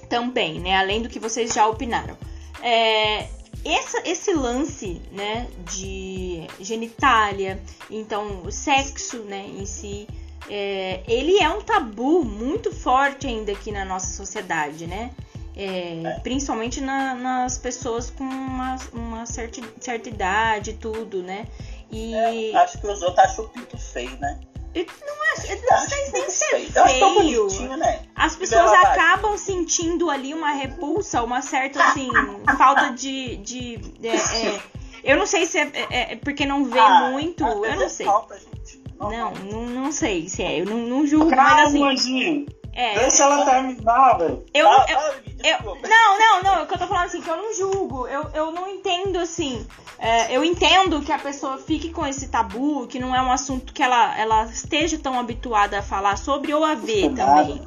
Também, 0.09 0.59
né, 0.59 0.75
além 0.75 1.03
do 1.03 1.09
que 1.09 1.19
vocês 1.19 1.53
já 1.53 1.67
opinaram. 1.67 2.17
É, 2.63 3.27
essa, 3.66 4.01
esse 4.08 4.34
lance, 4.34 5.01
né, 5.12 5.48
de 5.72 6.48
genitália, 6.60 7.62
então, 7.89 8.42
o 8.44 8.51
sexo, 8.51 9.18
né, 9.24 9.46
em 9.48 9.66
si, 9.66 10.08
é, 10.50 11.01
ele 11.08 11.38
é 11.39 11.50
um 11.50 11.62
tabu 11.62 12.24
muito 12.24 12.72
forte 12.74 13.28
ainda 13.28 13.51
aqui 13.51 13.72
na 13.72 13.84
nossa 13.86 14.13
sociedade, 14.13 14.88
né? 14.88 15.12
É, 15.56 16.20
Principalmente 16.24 16.80
na- 16.80 17.13
nas 17.16 17.58
pessoas 17.58 18.10
com 18.10 18.24
uma, 18.24 18.78
uma 18.94 19.25
certa, 19.25 19.62
certa 19.82 20.08
idade 20.08 20.72
e 20.72 20.74
tudo, 20.74 21.22
né? 21.22 21.46
E 21.92 22.54
Acho 22.56 22.80
que 22.80 22.88
os 22.88 23.01
outros 23.01 23.20
acham 23.20 23.46
o 23.46 23.50
pinto 23.50 23.78
feio, 23.78 24.18
né? 24.20 24.39
Não, 24.86 25.33
acho, 25.33 25.51
eu 25.51 25.62
não 25.62 25.88
sei 25.88 26.03
Acho 26.03 26.12
nem 26.13 26.29
ser 26.29 26.45
feio. 26.45 27.77
Né? 27.77 28.00
As 28.15 28.36
pessoas 28.36 28.71
acabam 28.71 29.38
sentindo 29.38 30.09
ali 30.09 30.33
uma 30.33 30.51
repulsa, 30.51 31.24
uma 31.24 31.41
certa, 31.41 31.83
assim, 31.83 32.09
falta 32.57 32.91
de. 32.91 33.38
de 33.38 33.79
é, 34.03 34.48
é, 34.48 34.62
eu 35.03 35.17
não 35.17 35.25
sei 35.25 35.45
se 35.45 35.57
é, 35.57 35.71
é- 35.89 36.13
é 36.13 36.15
porque 36.17 36.45
não 36.45 36.65
vê 36.65 36.79
Ah, 36.79 37.09
muito, 37.12 37.43
eu 37.43 37.75
não 37.75 37.83
é 37.83 37.89
sei. 37.89 38.05
Falta, 38.05 38.38
gente. 38.38 38.81
Não, 39.00 39.31
não, 39.33 39.62
não 39.65 39.91
sei 39.91 40.27
se 40.27 40.43
é. 40.43 40.59
Eu 40.59 40.65
não, 40.65 40.77
não 40.77 41.07
julgo, 41.07 41.29
Calma, 41.29 41.53
mas 41.55 41.67
assim. 41.69 41.83
Anjinho. 41.83 42.45
É, 42.74 43.00
Deixa 43.00 43.24
ela 43.24 43.43
terminar, 43.45 44.17
velho. 44.17 44.45
eu, 44.53 44.65
eu, 44.67 45.00
eu- 45.43 45.77
não, 45.89 46.19
não, 46.19 46.43
não, 46.43 46.55
é 46.59 46.63
o 46.63 46.67
que 46.67 46.74
eu 46.75 46.77
tô 46.79 46.88
falando 46.88 47.05
assim, 47.05 47.21
que 47.21 47.29
eu 47.29 47.36
não 47.36 47.53
julgo, 47.53 48.07
eu, 48.07 48.29
eu 48.33 48.51
não 48.51 48.69
entendo 48.69 49.17
assim, 49.19 49.65
é, 50.00 50.36
eu 50.36 50.44
entendo 50.44 51.01
que 51.01 51.12
a 51.12 51.20
pessoa 51.20 51.58
fique 51.58 51.91
com 51.91 52.06
esse 52.08 52.29
tabu, 52.29 52.88
que 52.88 53.00
não 53.00 53.13
é 53.13 53.22
um 53.22 53.32
assunto 53.32 53.74
que 53.74 53.84
ela, 53.84 54.18
ela 54.18 54.46
esteja 54.46 54.98
tão 54.98 55.20
habituada 55.20 55.79
a 55.79 55.82
falar 55.82 56.18
sobre 56.18 56.53
ou 56.53 56.63
a 56.63 56.74
ver 56.74 57.13
também. 57.13 57.62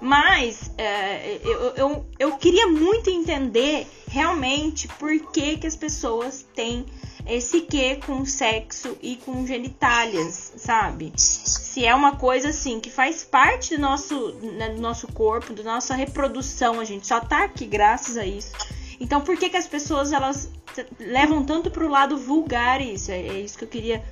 Mas 0.00 0.70
é, 0.76 1.40
eu, 1.42 1.60
eu, 1.76 2.06
eu 2.18 2.36
queria 2.36 2.66
muito 2.66 3.08
entender 3.08 3.86
realmente 4.08 4.88
por 4.88 5.18
que, 5.32 5.56
que 5.56 5.66
as 5.66 5.76
pessoas 5.76 6.44
têm 6.54 6.84
esse 7.26 7.62
quê 7.62 7.98
com 8.04 8.24
sexo 8.24 8.96
e 9.02 9.16
com 9.16 9.46
genitálias, 9.46 10.52
sabe? 10.56 11.12
Se 11.16 11.84
é 11.84 11.94
uma 11.94 12.16
coisa 12.16 12.50
assim 12.50 12.78
que 12.78 12.90
faz 12.90 13.24
parte 13.24 13.76
do 13.76 13.80
nosso, 13.80 14.32
né, 14.42 14.70
do 14.70 14.80
nosso 14.80 15.08
corpo, 15.08 15.52
da 15.52 15.62
nossa 15.62 15.94
reprodução, 15.94 16.78
a 16.78 16.84
gente 16.84 17.06
só 17.06 17.20
tá 17.20 17.44
aqui 17.44 17.64
graças 17.64 18.16
a 18.16 18.24
isso. 18.24 18.52
Então 19.00 19.20
por 19.20 19.36
que, 19.36 19.48
que 19.50 19.56
as 19.56 19.66
pessoas 19.66 20.12
elas 20.12 20.50
levam 20.98 21.44
tanto 21.44 21.70
pro 21.70 21.88
lado 21.88 22.16
vulgar 22.18 22.80
isso? 22.80 23.10
É, 23.10 23.18
é 23.20 23.40
isso 23.40 23.58
que 23.58 23.64
eu 23.64 23.68
queria, 23.68 24.04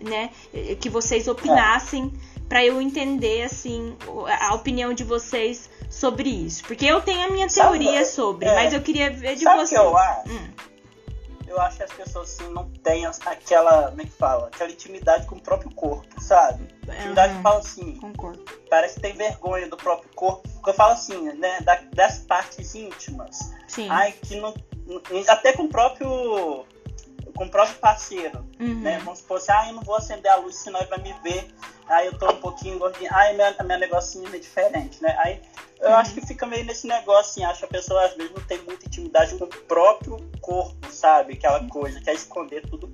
né, 0.00 0.30
eh, 0.52 0.74
que 0.74 0.88
vocês 0.88 1.28
opinassem 1.28 2.12
pra 2.48 2.64
eu 2.64 2.80
entender 2.82 3.42
assim 3.44 3.96
o- 4.06 4.26
a 4.26 4.54
opinião 4.54 4.92
de 4.92 5.04
vocês 5.04 5.70
sobre 5.88 6.28
isso, 6.28 6.64
porque 6.64 6.84
eu 6.84 7.00
tenho 7.00 7.22
a 7.26 7.28
minha 7.30 7.48
Sabe, 7.48 7.78
teoria 7.78 8.04
sobre, 8.04 8.46
é, 8.48 8.54
mas 8.54 8.72
eu 8.72 8.80
queria 8.82 9.10
ver 9.10 9.36
de 9.36 9.42
Sabe 9.44 9.60
o 9.60 9.62
que 9.62 9.68
vocês. 9.68 9.80
eu 9.80 9.96
acho? 9.96 10.30
Hum. 10.30 10.50
Eu 11.46 11.60
acho 11.60 11.76
que 11.76 11.82
as 11.82 11.92
pessoas 11.92 12.30
assim 12.40 12.50
não 12.50 12.66
têm 12.82 13.04
aquela, 13.04 13.88
como 13.90 14.00
é 14.00 14.04
que 14.06 14.10
fala? 14.12 14.46
Aquela 14.46 14.70
intimidade 14.70 15.26
com 15.26 15.34
o 15.36 15.40
próprio 15.40 15.70
corpo, 15.74 16.18
sabe? 16.18 16.66
Intimidade 16.88 17.36
que 17.36 17.42
fala 17.42 17.58
assim, 17.58 17.96
Concordo. 17.96 18.42
parece 18.70 18.94
que 18.94 19.00
tem 19.02 19.12
vergonha 19.12 19.68
do 19.68 19.76
próprio 19.76 20.08
corpo. 20.14 20.48
Porque 20.48 20.70
eu 20.70 20.74
falo 20.74 20.92
assim, 20.92 21.30
né? 21.34 21.60
da- 21.60 21.82
das 21.92 22.20
partes 22.20 22.74
íntimas. 22.74 23.38
Sim. 23.72 23.88
Ai, 23.90 24.12
que 24.12 24.36
não. 24.36 24.54
Até 25.28 25.52
com 25.54 25.64
o 25.64 25.68
próprio. 25.68 26.64
Com 27.34 27.44
o 27.46 27.50
próprio 27.50 27.76
parceiro. 27.78 28.46
Uhum. 28.60 28.80
Né? 28.80 29.00
Como 29.02 29.16
se 29.16 29.22
fosse, 29.22 29.50
ah, 29.50 29.66
eu 29.68 29.74
não 29.74 29.82
vou 29.82 29.96
acender 29.96 30.30
a 30.30 30.36
luz, 30.36 30.56
senão 30.56 30.78
ele 30.80 30.90
vai 30.90 31.00
me 31.00 31.12
ver. 31.22 31.48
Aí 31.88 32.06
eu 32.06 32.18
tô 32.18 32.30
um 32.30 32.36
pouquinho 32.36 32.78
gordinho. 32.78 33.08
Ai, 33.12 33.32
minha, 33.34 33.54
minha 33.64 33.78
negocinho 33.78 34.34
é 34.34 34.38
diferente, 34.38 35.02
né? 35.02 35.16
Aí 35.18 35.40
eu 35.80 35.88
Uhum. 35.90 35.96
acho 35.96 36.14
que 36.14 36.20
fica 36.26 36.46
meio 36.46 36.64
nesse 36.64 36.86
negócio, 36.86 37.30
assim, 37.32 37.44
acho 37.44 37.60
que 37.60 37.64
a 37.64 37.68
pessoa 37.68 38.04
às 38.04 38.14
vezes 38.14 38.32
não 38.32 38.42
tem 38.44 38.58
muita 38.62 38.86
intimidade 38.86 39.34
com 39.36 39.44
o 39.44 39.48
próprio 39.48 40.16
corpo, 40.40 40.90
sabe? 40.92 41.32
Aquela 41.34 41.66
coisa, 41.68 42.00
quer 42.00 42.14
esconder 42.14 42.62
tudo. 42.68 42.92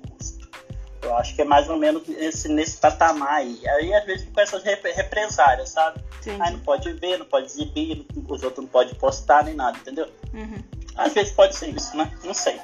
Eu 1.01 1.15
acho 1.17 1.33
que 1.35 1.41
é 1.41 1.45
mais 1.45 1.69
ou 1.69 1.77
menos 1.77 2.05
nesse, 2.07 2.47
nesse 2.49 2.77
patamar 2.77 3.33
aí. 3.35 3.59
Aí 3.67 3.93
às 3.93 4.05
vezes 4.05 4.27
com 4.33 4.41
essas 4.41 4.63
rep- 4.63 4.83
represárias, 4.95 5.69
sabe? 5.69 6.01
Entendi. 6.21 6.41
Aí 6.41 6.51
não 6.51 6.59
pode 6.59 6.91
ver, 6.93 7.17
não 7.17 7.25
pode 7.25 7.45
exibir, 7.45 8.05
os 8.27 8.43
outros 8.43 8.65
não 8.65 8.71
podem 8.71 8.93
postar 8.95 9.43
nem 9.45 9.53
nada, 9.55 9.77
entendeu? 9.77 10.07
Uhum. 10.33 10.61
Às 10.95 11.13
vezes 11.13 11.31
pode 11.31 11.55
ser 11.55 11.69
isso, 11.69 11.95
né? 11.95 12.11
Não 12.23 12.33
sei. 12.33 12.59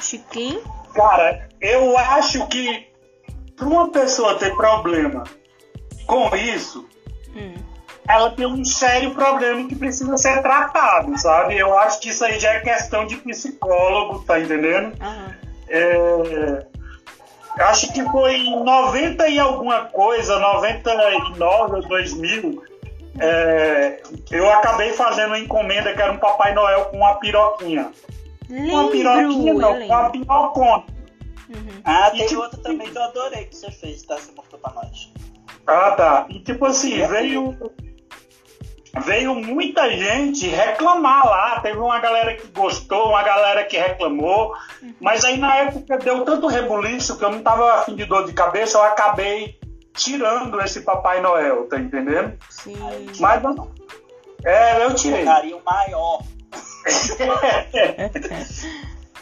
Chiquinho? 0.00 0.62
Cara, 0.94 1.48
eu 1.60 1.96
acho 1.96 2.46
que 2.48 2.88
para 3.54 3.66
uma 3.66 3.90
pessoa 3.90 4.36
ter 4.38 4.54
problema 4.56 5.24
com 6.06 6.34
isso, 6.34 6.88
Hum. 7.36 7.54
ela 8.08 8.30
tem 8.32 8.46
um 8.46 8.64
sério 8.64 9.14
problema 9.14 9.68
que 9.68 9.76
precisa 9.76 10.16
ser 10.16 10.42
tratado, 10.42 11.16
sabe? 11.20 11.56
Eu 11.56 11.78
acho 11.78 12.00
que 12.00 12.08
isso 12.08 12.24
aí 12.24 12.40
já 12.40 12.54
é 12.54 12.60
questão 12.60 13.06
de 13.06 13.16
psicólogo, 13.18 14.24
tá 14.24 14.40
entendendo? 14.40 14.96
Aham. 15.00 15.34
É, 15.68 16.66
acho 17.66 17.92
que 17.92 18.02
foi 18.10 18.36
em 18.36 18.62
90 18.64 19.28
e 19.28 19.38
alguma 19.38 19.84
coisa, 19.86 20.38
99 20.38 21.74
ou 21.76 21.82
2000, 21.88 22.62
é, 23.18 24.02
eu 24.30 24.50
acabei 24.52 24.92
fazendo 24.92 25.28
uma 25.28 25.38
encomenda 25.38 25.92
que 25.94 26.00
era 26.00 26.12
um 26.12 26.18
Papai 26.18 26.54
Noel 26.54 26.86
com 26.86 26.96
uma 26.98 27.14
piroquinha. 27.16 27.90
Uma 28.48 28.88
piroquinha 28.88 29.52
Lembro, 29.52 29.58
não, 29.58 29.72
uma 29.84 30.08
lembro. 30.08 30.10
pirocona. 30.12 30.84
Uhum. 31.48 31.80
Ah, 31.84 32.10
E 32.14 32.18
tem 32.18 32.26
tipo- 32.28 32.40
outra 32.42 32.58
também 32.62 32.88
que 32.90 32.96
eu 32.96 33.02
adorei 33.02 33.44
que 33.44 33.56
você 33.56 33.70
fez, 33.70 34.02
tá? 34.04 34.16
Você 34.16 34.30
mostrou 34.36 34.60
pra 34.60 34.72
nós. 34.72 35.12
Ah, 35.66 35.90
tá. 35.92 36.26
E 36.30 36.38
tipo 36.40 36.64
assim, 36.64 37.04
veio. 37.08 37.56
Veio 39.04 39.34
muita 39.36 39.88
gente 39.90 40.48
reclamar 40.48 41.24
lá. 41.26 41.60
Teve 41.60 41.78
uma 41.78 41.98
galera 42.00 42.34
que 42.34 42.48
gostou, 42.48 43.10
uma 43.10 43.22
galera 43.22 43.62
que 43.64 43.76
reclamou. 43.78 44.52
Mas 45.00 45.24
aí 45.24 45.38
na 45.38 45.54
época 45.58 45.96
deu 45.98 46.24
tanto 46.24 46.46
rebuliço 46.48 47.16
que 47.18 47.24
eu 47.24 47.30
não 47.30 47.40
tava 47.42 47.72
afim 47.74 47.94
de 47.94 48.04
dor 48.04 48.24
de 48.26 48.32
cabeça, 48.32 48.78
eu 48.78 48.82
acabei 48.82 49.58
tirando 49.94 50.60
esse 50.60 50.80
Papai 50.82 51.20
Noel, 51.20 51.68
tá 51.68 51.78
entendendo? 51.78 52.36
Sim. 52.48 52.76
Mas 53.20 53.44
eu- 53.44 53.70
é, 54.44 54.84
eu 54.84 54.94
tirei. 54.94 55.22
Um 55.22 55.26
carinho 55.26 55.60
maior. 55.64 56.22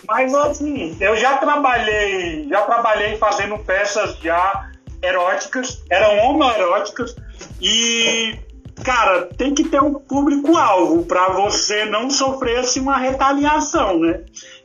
Mas 0.07 0.35
assim, 0.35 0.97
eu 1.01 1.17
já 1.17 1.37
trabalhei, 1.39 2.49
já 2.49 2.63
trabalhei 2.63 3.17
fazendo 3.19 3.59
peças 3.59 4.17
já 4.19 4.71
eróticas, 5.03 5.83
eram 5.91 6.19
homoeróticas 6.27 7.15
e 7.61 8.39
cara, 8.85 9.27
tem 9.37 9.55
que 9.55 9.65
ter 9.69 9.83
um 9.83 9.95
público-alvo 9.95 11.05
para 11.05 11.31
você 11.31 11.85
não 11.85 12.11
sofrer 12.11 12.59
assim 12.61 12.81
uma 12.81 12.99
retaliação, 12.99 13.99
né? 13.99 14.25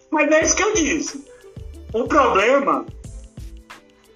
Mas 0.09 0.31
é 0.31 0.43
isso 0.43 0.55
que 0.55 0.63
eu 0.63 0.73
disse. 0.73 1.25
O 1.93 2.05
problema 2.05 2.85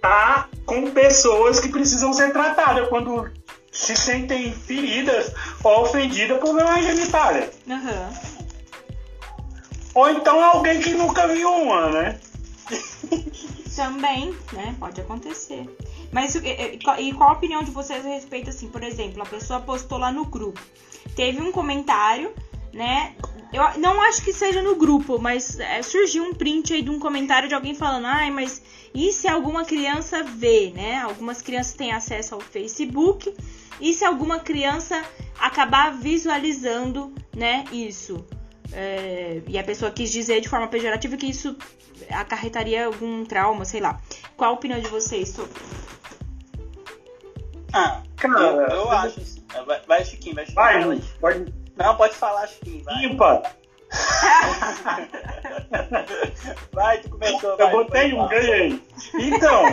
tá 0.02 0.48
com 0.66 0.92
pessoas 0.92 1.60
que 1.60 1.70
precisam 1.70 2.14
ser 2.14 2.32
tratadas 2.32 2.88
quando 2.90 3.30
se 3.72 3.96
sentem 3.96 4.52
feridas 4.52 5.32
ou 5.64 5.82
ofendidas 5.82 6.40
por 6.40 6.50
uma 6.50 6.82
genitália. 6.82 7.50
Aham. 7.70 8.10
Ou 9.94 10.10
então 10.10 10.44
alguém 10.44 10.80
que 10.80 10.94
nunca 10.94 11.28
viu 11.28 11.50
uma, 11.50 11.90
né? 11.90 12.20
Também, 13.76 14.36
né? 14.54 14.76
Pode 14.80 15.02
acontecer. 15.02 15.68
Mas 16.12 16.36
e, 16.36 16.40
e- 16.40 16.80
e 17.10 17.14
qual 17.14 17.30
a 17.30 17.34
opinião 17.34 17.64
de 17.64 17.72
vocês 17.72 18.06
a 18.06 18.10
respeito, 18.10 18.50
assim, 18.50 18.68
por 18.70 18.84
exemplo, 18.84 19.22
a 19.22 19.26
pessoa 19.26 19.60
postou 19.60 19.98
lá 19.98 20.12
no 20.12 20.26
grupo. 20.26 20.60
Teve 21.16 21.42
um 21.42 21.52
comentário, 21.52 22.34
né? 22.74 23.16
Eu 23.52 23.80
não 23.80 24.02
acho 24.02 24.24
que 24.24 24.34
seja 24.34 24.62
no 24.62 24.76
grupo, 24.76 25.18
mas 25.20 25.60
é, 25.60 25.82
surgiu 25.82 26.24
um 26.24 26.34
print 26.34 26.74
aí 26.74 26.82
de 26.82 26.90
um 26.90 27.00
comentário 27.00 27.48
de 27.48 27.56
alguém 27.56 27.74
falando, 27.74 28.06
ai, 28.06 28.30
mas 28.30 28.62
e 28.94 29.12
se 29.14 29.28
alguma 29.28 29.64
criança 29.64 30.24
vê, 30.24 30.72
né? 30.76 30.98
Algumas 31.02 31.42
crianças 31.42 31.74
têm 31.74 31.92
acesso 31.94 32.36
ao 32.36 32.42
Facebook. 32.42 33.34
E 33.80 33.94
se 33.94 34.04
alguma 34.04 34.40
criança 34.40 35.02
acabar 35.40 35.94
visualizando, 35.98 37.14
né, 37.36 37.64
isso? 37.72 38.26
É, 38.74 39.42
e 39.48 39.58
a 39.58 39.64
pessoa 39.64 39.92
quis 39.92 40.12
dizer 40.12 40.42
de 40.42 40.50
forma 40.50 40.68
pejorativa 40.68 41.16
que 41.16 41.28
isso 41.28 41.56
acarretaria 42.10 42.86
algum 42.88 43.24
trauma, 43.24 43.64
sei 43.66 43.80
lá. 43.80 44.02
Qual 44.36 44.50
a 44.52 44.54
opinião 44.54 44.80
de 44.80 44.88
vocês 44.88 45.30
sobre? 45.30 45.52
Ah, 47.74 48.02
Cara, 48.18 48.40
eu, 48.40 48.62
eu 48.62 48.92
acho 48.92 49.20
assim. 49.20 49.44
Vai, 49.66 49.82
vai, 49.88 50.06
Chiquinho, 50.06 50.36
vai, 50.36 50.46
Chiquinho. 50.46 50.64
Vai, 50.64 50.74
fala 50.82 50.94
aí. 50.94 51.00
Lu, 51.00 51.06
pode. 51.20 51.54
Não, 51.78 51.96
pode 51.96 52.16
falar, 52.16 52.48
Chiquinho. 52.48 52.84
Vai, 52.84 53.06
Impa. 53.06 53.44
vai 56.74 56.98
tu 57.00 57.10
começou. 57.10 57.58
vai, 57.58 57.68
Eu 57.68 57.72
botei 57.72 58.10
depois 58.10 58.26
um, 58.26 58.28
ganhei. 58.28 58.84
Então, 59.16 59.64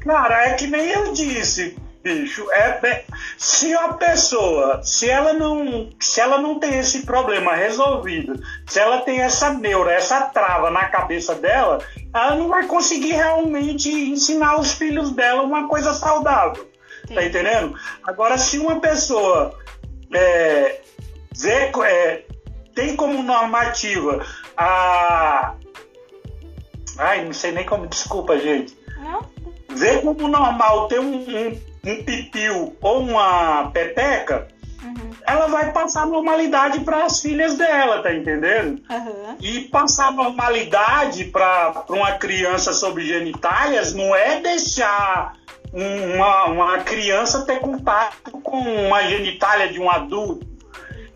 cara, 0.00 0.48
é 0.48 0.54
que 0.54 0.66
nem 0.66 0.88
eu 0.90 1.12
disse, 1.12 1.76
bicho. 2.02 2.46
É, 2.52 2.78
é- 2.86 3.04
se 3.38 3.72
a 3.74 3.92
pessoa, 3.94 4.82
se 4.82 5.08
ela 5.08 5.32
não, 5.32 5.90
se 6.00 6.20
ela 6.20 6.38
não 6.38 6.58
tem 6.58 6.78
esse 6.78 7.04
problema 7.06 7.54
resolvido, 7.54 8.40
se 8.66 8.78
ela 8.78 9.00
tem 9.02 9.20
essa 9.20 9.52
neura, 9.52 9.92
essa 9.92 10.22
trava 10.22 10.70
na 10.70 10.86
cabeça 10.88 11.34
dela, 11.34 11.78
ela 12.14 12.34
não 12.36 12.48
vai 12.48 12.66
conseguir 12.66 13.12
realmente 13.12 13.90
ensinar 13.90 14.58
os 14.58 14.72
filhos 14.72 15.10
dela 15.12 15.42
uma 15.42 15.68
coisa 15.68 15.92
saudável. 15.94 16.70
Tá 17.14 17.24
entendendo? 17.24 17.74
Agora, 18.04 18.38
se 18.38 18.58
uma 18.58 18.80
pessoa 18.80 19.58
é, 20.12 20.80
vê, 21.36 21.70
é, 21.84 22.24
tem 22.74 22.96
como 22.96 23.22
normativa 23.22 24.24
a. 24.56 25.54
Ai, 26.98 27.24
não 27.24 27.32
sei 27.32 27.52
nem 27.52 27.64
como. 27.64 27.86
Desculpa, 27.86 28.38
gente. 28.38 28.76
Não? 29.02 29.22
Vê 29.70 29.98
como 29.98 30.28
normal 30.28 30.88
ter 30.88 31.00
um, 31.00 31.14
um, 31.14 31.60
um 31.86 32.04
pipiu 32.04 32.76
ou 32.80 33.00
uma 33.00 33.70
peteca, 33.72 34.48
Uhum. 34.82 35.10
ela 35.24 35.46
vai 35.46 35.70
passar 35.70 36.06
normalidade 36.06 36.80
para 36.80 37.04
as 37.04 37.20
filhas 37.20 37.56
dela, 37.56 38.02
tá 38.02 38.12
entendendo? 38.12 38.82
Aham. 38.90 39.36
E 39.40 39.60
passar 39.68 40.10
normalidade 40.12 41.26
para 41.26 41.84
uma 41.88 42.12
criança 42.18 42.72
sobre 42.72 43.06
genitálias 43.06 43.94
não 43.94 44.12
é 44.12 44.40
deixar 44.40 45.34
um- 45.72 46.14
uma, 46.16 46.44
uma 46.46 46.78
criança 46.80 47.44
ter 47.46 47.60
contato 47.60 48.30
com 48.30 48.58
uma 48.58 49.02
genitália 49.08 49.72
de 49.72 49.80
um 49.80 49.90
adulto. 49.90 50.46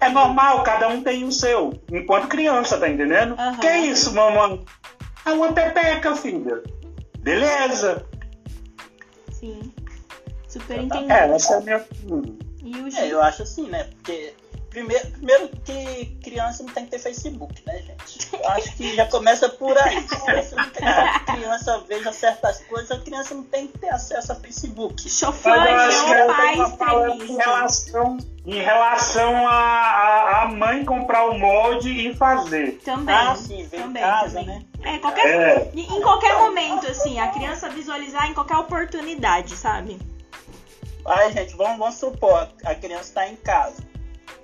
É 0.01 0.09
normal, 0.09 0.63
cada 0.63 0.89
um 0.89 1.03
tem 1.03 1.25
o 1.25 1.33
seu, 1.33 1.73
enquanto 1.91 2.29
criança, 2.29 2.79
tá 2.79 2.89
entendendo? 2.89 3.35
Aham. 3.39 3.59
Que 3.59 3.69
isso, 3.79 4.15
mamãe? 4.15 4.65
É 5.25 5.31
uma 5.31 5.53
pepeca, 5.53 6.15
filha. 6.15 6.63
Beleza. 7.19 8.07
Sim. 9.33 9.73
Super 10.49 10.83
entendi. 10.83 11.11
É, 11.13 11.29
essa 11.35 11.55
é 11.55 11.57
a 11.57 11.61
minha. 11.61 11.85
E 12.63 12.77
o 12.81 12.89
É, 12.97 13.13
eu 13.13 13.23
acho 13.23 13.43
assim, 13.43 13.69
né? 13.69 13.85
Porque 13.85 14.35
primeiro, 14.77 15.07
primeiro 15.09 15.49
que 15.65 16.05
criança 16.23 16.63
não 16.63 16.71
tem 16.71 16.85
que 16.85 16.91
ter 16.91 16.99
Facebook, 16.99 17.63
né, 17.67 17.81
gente? 17.81 18.29
Eu 18.31 18.49
acho 18.51 18.77
que 18.77 18.95
já 18.95 19.07
começa 19.07 19.49
por 19.49 19.77
aí. 19.79 19.97
Não 20.27 20.71
que 20.71 20.85
a 20.85 21.21
criança 21.21 21.79
veja 21.89 22.13
certas 22.13 22.63
coisas, 22.65 22.91
a 22.91 22.99
criança 23.01 23.35
não 23.35 23.43
tem 23.45 23.67
que 23.69 23.79
ter 23.79 23.89
acesso 23.89 24.33
a 24.33 24.35
Facebook. 24.35 25.09
Pai 26.27 26.57
tava 26.57 26.77
falando 26.77 27.25
em 27.25 27.37
relação, 27.37 28.19
em 28.45 28.61
relação 28.61 29.47
a, 29.49 29.53
a, 29.55 30.43
a 30.43 30.49
mãe 30.49 30.85
comprar 30.85 31.25
o 31.27 31.39
molde 31.39 31.89
e 31.91 32.15
fazer. 32.15 32.79
Também. 32.85 33.15
Ah, 33.15 33.35
sim, 33.35 33.67
vem 33.67 33.81
em 33.81 33.83
também, 33.85 34.03
casa, 34.03 34.41
também. 34.41 34.59
né? 34.59 34.65
É, 34.83 34.99
qualquer, 34.99 35.27
É. 35.27 35.71
em 35.75 36.01
qualquer 36.03 36.35
momento, 36.37 36.87
assim, 36.87 37.19
a 37.19 37.29
criança 37.29 37.69
visualizar 37.71 38.29
em 38.31 38.35
qualquer 38.35 38.57
oportunidade, 38.57 39.57
sabe? 39.57 39.99
Aí, 41.07 41.33
gente, 41.33 41.57
vamos, 41.57 41.79
vamos 41.79 41.95
supor, 41.95 42.49
a 42.65 42.75
criança 42.75 43.15
tá 43.15 43.29
em 43.29 43.37
casa. 43.37 43.96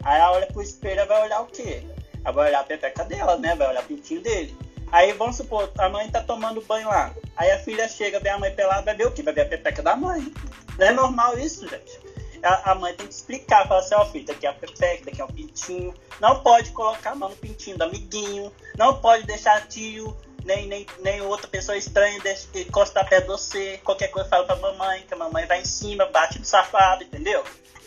Aí 0.02 0.20
ela 0.20 0.32
olha 0.32 0.46
pro 0.46 0.62
espelho 0.62 1.06
vai 1.06 1.22
olhar 1.22 1.40
o 1.40 1.46
quê? 1.46 1.82
Ela 2.24 2.32
vai 2.32 2.48
olhar 2.48 2.60
a 2.60 2.64
pepeca 2.64 3.04
dela, 3.04 3.36
né? 3.36 3.54
Vai 3.54 3.68
olhar 3.68 3.82
o 3.82 3.86
pintinho 3.86 4.20
dele. 4.20 4.56
Aí 4.90 5.12
vamos 5.12 5.36
supor, 5.36 5.70
a 5.78 5.88
mãe 5.88 6.10
tá 6.10 6.20
tomando 6.22 6.60
banho 6.60 6.88
lá. 6.88 7.14
Aí 7.36 7.50
a 7.50 7.58
filha 7.58 7.88
chega, 7.88 8.20
vê 8.20 8.28
a 8.28 8.38
mãe 8.38 8.54
pelada, 8.54 8.82
vai 8.82 8.94
ver 8.94 9.06
o 9.06 9.12
quê? 9.12 9.22
Vai 9.22 9.32
ver 9.32 9.42
a 9.42 9.48
pepeca 9.48 9.82
da 9.82 9.96
mãe. 9.96 10.32
Não 10.78 10.86
é 10.86 10.92
normal 10.92 11.38
isso, 11.38 11.66
gente. 11.68 12.00
A, 12.42 12.74
mãe 12.74 12.92
tem 12.94 13.06
que 13.06 13.14
explicar, 13.14 13.68
falar 13.68 13.80
assim, 13.80 13.94
ó 13.94 14.04
filho, 14.04 14.26
daqui 14.26 14.46
é 14.46 14.50
a 14.50 14.52
pepeca, 14.52 15.04
daqui 15.04 15.20
é 15.20 15.24
o 15.24 15.28
pintinho. 15.28 15.94
Não 16.20 16.42
pode 16.42 16.72
colocar 16.72 17.12
a 17.12 17.14
mão 17.14 17.28
no 17.28 17.36
pintinho 17.36 17.78
do 17.78 17.84
amiguinho. 17.84 18.52
Não 18.76 19.00
pode 19.00 19.24
deixar 19.24 19.66
tio, 19.68 20.16
nem, 20.44 20.66
nem, 20.66 20.84
nem 21.00 21.20
outra 21.22 21.46
pessoa 21.46 21.78
estranha 21.78 22.20
deixa- 22.20 22.48
encostar 22.56 23.08
perto 23.08 23.26
de 23.26 23.30
você. 23.30 23.78
Qualquer 23.84 24.08
coisa 24.08 24.28
fala 24.28 24.44
pra 24.44 24.56
mamãe, 24.56 25.04
que 25.06 25.14
a 25.14 25.16
mamãe 25.16 25.46
vai 25.46 25.60
em 25.60 25.64
cima, 25.64 26.04
bate 26.06 26.38
no 26.40 26.44
safado, 26.44 27.04
entendeu? 27.04 27.44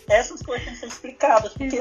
Essas 0.09 0.41
coisas 0.41 0.65
têm 0.65 0.73
que 0.73 0.79
ser 0.79 0.87
explicadas, 0.87 1.53
porque 1.53 1.79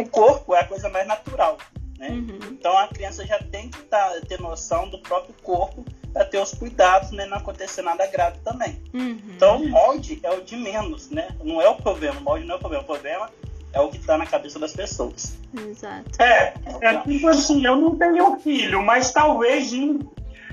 o 0.00 0.08
corpo 0.10 0.54
é 0.54 0.60
a 0.60 0.66
coisa 0.66 0.88
mais 0.88 1.06
natural, 1.06 1.58
né? 1.98 2.08
Uhum. 2.10 2.38
Então 2.50 2.76
a 2.76 2.88
criança 2.88 3.24
já 3.26 3.38
tem 3.38 3.68
que 3.68 3.82
tá, 3.82 4.20
ter 4.28 4.40
noção 4.40 4.88
do 4.88 4.98
próprio 4.98 5.34
corpo 5.42 5.84
para 6.12 6.24
ter 6.24 6.38
os 6.38 6.52
cuidados, 6.52 7.10
né? 7.12 7.24
Não 7.26 7.38
acontecer 7.38 7.82
nada 7.82 8.06
grave 8.06 8.38
também. 8.44 8.82
Uhum. 8.92 9.18
Então 9.36 9.62
o 9.62 9.68
molde 9.68 10.20
é 10.22 10.30
o 10.30 10.42
de 10.42 10.56
menos, 10.56 11.08
né? 11.10 11.28
Não 11.42 11.60
é 11.60 11.68
o 11.68 11.76
problema, 11.76 12.18
o 12.20 12.22
molde 12.22 12.44
não 12.44 12.54
é 12.54 12.56
o 12.56 12.60
problema. 12.60 12.82
O 12.82 12.86
problema 12.86 13.30
é 13.72 13.80
o 13.80 13.88
que 13.88 13.96
está 13.98 14.18
na 14.18 14.26
cabeça 14.26 14.58
das 14.58 14.72
pessoas. 14.72 15.34
Exato. 15.56 16.22
É, 16.22 16.54
é 16.80 16.98
tipo 16.98 17.28
assim, 17.28 17.64
eu 17.64 17.76
não 17.76 17.96
tenho 17.96 18.38
filho, 18.40 18.82
mas 18.82 19.12
talvez 19.12 19.72
em- 19.72 20.00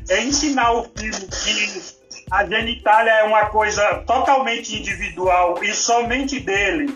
é 0.08 0.24
ensinar 0.24 0.72
o 0.72 0.84
filho 0.96 1.28
que 1.28 1.99
a 2.32 2.46
genitália 2.46 3.12
é 3.12 3.24
uma 3.24 3.46
coisa 3.48 4.04
totalmente 4.06 4.78
individual 4.78 5.64
e 5.64 5.74
somente 5.74 6.40
dele. 6.40 6.96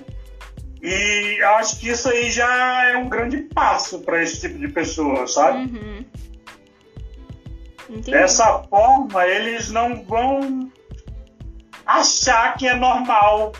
E 0.81 1.37
eu 1.39 1.49
acho 1.55 1.79
que 1.79 1.89
isso 1.89 2.09
aí 2.09 2.29
já 2.29 2.89
é 2.89 2.97
um 2.97 3.07
grande 3.07 3.37
passo 3.37 3.99
para 3.99 4.21
esse 4.21 4.41
tipo 4.41 4.59
de 4.59 4.67
pessoa, 4.67 5.25
sabe? 5.27 5.59
Uhum. 5.59 6.05
Entendi. 7.89 8.11
Dessa 8.11 8.63
forma, 8.63 9.25
eles 9.25 9.69
não 9.69 10.03
vão 10.03 10.71
achar 11.85 12.55
que 12.57 12.67
é 12.67 12.75
normal 12.75 13.53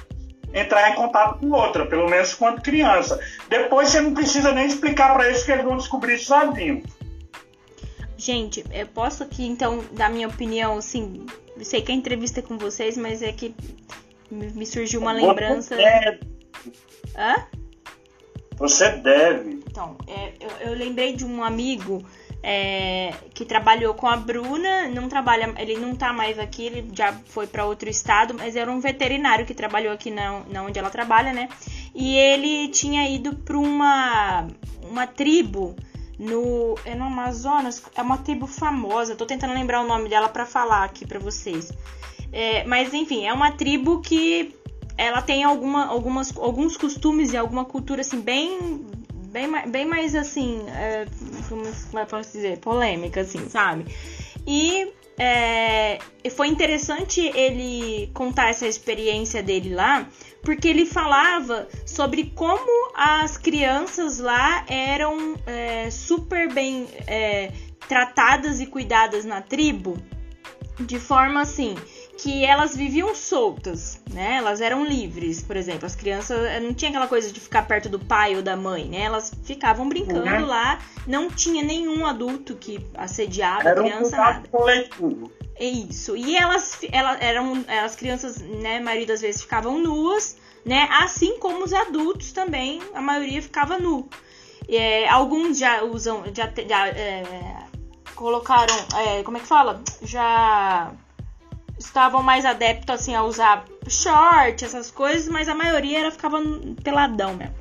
entrar 0.53 0.91
em 0.91 0.95
contato 0.95 1.39
com 1.39 1.49
outra, 1.51 1.85
pelo 1.85 2.09
menos 2.09 2.33
quando 2.33 2.61
criança. 2.61 3.19
Depois 3.49 3.89
você 3.89 4.01
não 4.01 4.13
precisa 4.13 4.51
nem 4.51 4.67
explicar 4.67 5.13
para 5.13 5.27
eles 5.27 5.43
que 5.43 5.51
eles 5.51 5.63
vão 5.63 5.77
descobrir 5.77 6.15
isso 6.15 6.25
sozinhos. 6.25 6.83
Gente, 8.17 8.63
eu 8.71 8.87
posso 8.87 9.23
aqui 9.23 9.45
então 9.45 9.83
dar 9.91 10.09
minha 10.09 10.27
opinião, 10.27 10.77
assim, 10.77 11.25
eu 11.57 11.65
sei 11.65 11.81
que 11.81 11.91
a 11.91 11.95
entrevista 11.95 12.39
é 12.39 12.43
com 12.43 12.57
vocês, 12.57 12.97
mas 12.97 13.21
é 13.21 13.31
que 13.31 13.53
me 14.29 14.65
surgiu 14.65 15.01
uma 15.01 15.11
lembrança. 15.11 15.75
Você 15.75 15.83
deve. 15.83 16.19
Hã? 17.15 17.47
Você 18.57 18.89
deve. 18.91 19.51
Então, 19.51 19.97
é, 20.07 20.33
eu, 20.39 20.69
eu 20.69 20.73
lembrei 20.73 21.15
de 21.15 21.25
um 21.25 21.43
amigo 21.43 22.03
é, 22.41 23.13
que 23.33 23.45
trabalhou 23.45 23.93
com 23.93 24.07
a 24.07 24.17
Bruna, 24.17 24.87
não 24.89 25.07
trabalha, 25.07 25.53
ele 25.57 25.77
não 25.77 25.95
tá 25.95 26.11
mais 26.11 26.37
aqui, 26.37 26.65
ele 26.65 26.89
já 26.93 27.13
foi 27.25 27.47
para 27.47 27.65
outro 27.65 27.89
estado, 27.89 28.33
mas 28.33 28.55
era 28.55 28.69
um 28.69 28.79
veterinário 28.79 29.45
que 29.45 29.53
trabalhou 29.53 29.93
aqui 29.93 30.11
na, 30.11 30.41
na 30.49 30.63
onde 30.63 30.77
ela 30.77 30.89
trabalha, 30.89 31.31
né? 31.31 31.47
E 31.95 32.15
ele 32.17 32.67
tinha 32.67 33.09
ido 33.09 33.35
para 33.35 33.57
uma 33.57 34.47
uma 34.83 35.07
tribo 35.07 35.75
no 36.17 36.75
é 36.85 36.95
no 36.95 37.05
Amazonas, 37.05 37.81
é 37.95 38.01
uma 38.01 38.17
tribo 38.17 38.47
famosa. 38.47 39.15
Tô 39.15 39.25
tentando 39.25 39.53
lembrar 39.53 39.81
o 39.81 39.87
nome 39.87 40.09
dela 40.09 40.29
para 40.29 40.45
falar 40.45 40.83
aqui 40.83 41.05
para 41.05 41.19
vocês. 41.19 41.71
É, 42.31 42.63
mas 42.65 42.93
enfim, 42.93 43.25
é 43.25 43.33
uma 43.33 43.51
tribo 43.51 44.01
que 44.01 44.55
ela 44.97 45.21
tem 45.21 45.43
alguma, 45.43 45.85
algumas, 45.85 46.35
alguns 46.37 46.77
costumes 46.77 47.33
e 47.33 47.37
alguma 47.37 47.65
cultura 47.65 48.01
assim 48.01 48.19
bem 48.19 48.85
bem, 49.33 49.49
bem 49.67 49.85
mais 49.85 50.13
assim, 50.13 50.63
é, 50.69 51.07
como 51.49 51.99
é 51.99 52.05
posso 52.05 52.31
dizer, 52.31 52.59
polêmica 52.59 53.21
assim, 53.21 53.49
sabe? 53.49 53.85
E 54.45 54.93
é, 55.17 55.99
foi 56.31 56.47
interessante 56.47 57.21
ele 57.21 58.09
contar 58.13 58.49
essa 58.49 58.67
experiência 58.67 59.43
dele 59.43 59.73
lá, 59.73 60.07
porque 60.41 60.67
ele 60.67 60.85
falava 60.85 61.67
sobre 61.85 62.31
como 62.35 62.91
as 62.95 63.37
crianças 63.37 64.19
lá 64.19 64.65
eram 64.67 65.35
é, 65.45 65.89
super 65.89 66.51
bem 66.51 66.87
é, 67.07 67.51
tratadas 67.87 68.59
e 68.59 68.65
cuidadas 68.65 69.25
na 69.25 69.41
tribo, 69.41 69.97
de 70.79 70.99
forma 70.99 71.41
assim 71.41 71.75
que 72.17 72.45
elas 72.45 72.75
viviam 72.75 73.13
soltas, 73.15 73.99
né? 74.11 74.35
Elas 74.37 74.61
eram 74.61 74.85
livres, 74.85 75.41
por 75.41 75.57
exemplo. 75.57 75.85
As 75.85 75.95
crianças 75.95 76.37
eh, 76.45 76.59
não 76.59 76.73
tinha 76.73 76.89
aquela 76.89 77.07
coisa 77.07 77.31
de 77.31 77.39
ficar 77.39 77.63
perto 77.67 77.89
do 77.89 77.99
pai 77.99 78.35
ou 78.35 78.41
da 78.41 78.55
mãe, 78.55 78.85
né? 78.85 79.01
Elas 79.01 79.31
ficavam 79.43 79.89
brincando 79.89 80.43
Uhum. 80.43 80.45
lá, 80.45 80.79
não 81.07 81.29
tinha 81.29 81.63
nenhum 81.63 82.05
adulto 82.05 82.55
que 82.55 82.85
assediava 82.95 83.67
a 83.67 83.71
Era 83.71 83.81
um 83.81 83.85
criança, 83.85 84.15
nada. 84.17 84.33
cuidado 84.33 84.49
coletivo. 84.49 85.31
É 85.55 85.65
isso. 85.65 86.15
E 86.15 86.35
elas, 86.35 86.79
elas 86.91 87.17
eram 87.21 87.63
as 87.83 87.95
crianças, 87.95 88.37
né, 88.37 88.77
a 88.77 88.81
maioria 88.81 89.07
das 89.07 89.21
vezes 89.21 89.41
ficavam 89.41 89.77
nuas, 89.79 90.37
né? 90.65 90.87
Assim 90.91 91.37
como 91.39 91.63
os 91.63 91.73
adultos 91.73 92.31
também, 92.31 92.81
a 92.93 93.01
maioria 93.01 93.41
ficava 93.41 93.77
nu. 93.77 94.07
É, 94.69 95.07
alguns 95.09 95.57
já 95.57 95.83
usam, 95.83 96.23
já, 96.33 96.51
já, 96.67 96.87
é, 96.87 97.23
colocaram, 98.15 98.73
é, 98.97 99.23
como 99.23 99.37
é 99.37 99.39
que 99.41 99.45
fala? 99.47 99.81
Já 100.01 100.91
estavam 101.85 102.23
mais 102.23 102.45
adeptos 102.45 102.89
assim 102.89 103.15
a 103.15 103.23
usar 103.23 103.65
short, 103.87 104.63
essas 104.63 104.89
coisas, 104.89 105.27
mas 105.27 105.47
a 105.49 105.55
maioria 105.55 105.99
era 105.99 106.11
ficava 106.11 106.41
peladão 106.83 107.35
mesmo. 107.35 107.55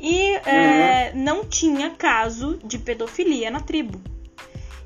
E 0.00 0.34
é, 0.46 1.12
não 1.14 1.44
tinha 1.44 1.90
caso 1.90 2.58
de 2.64 2.78
pedofilia 2.78 3.50
na 3.50 3.60
tribo 3.60 4.00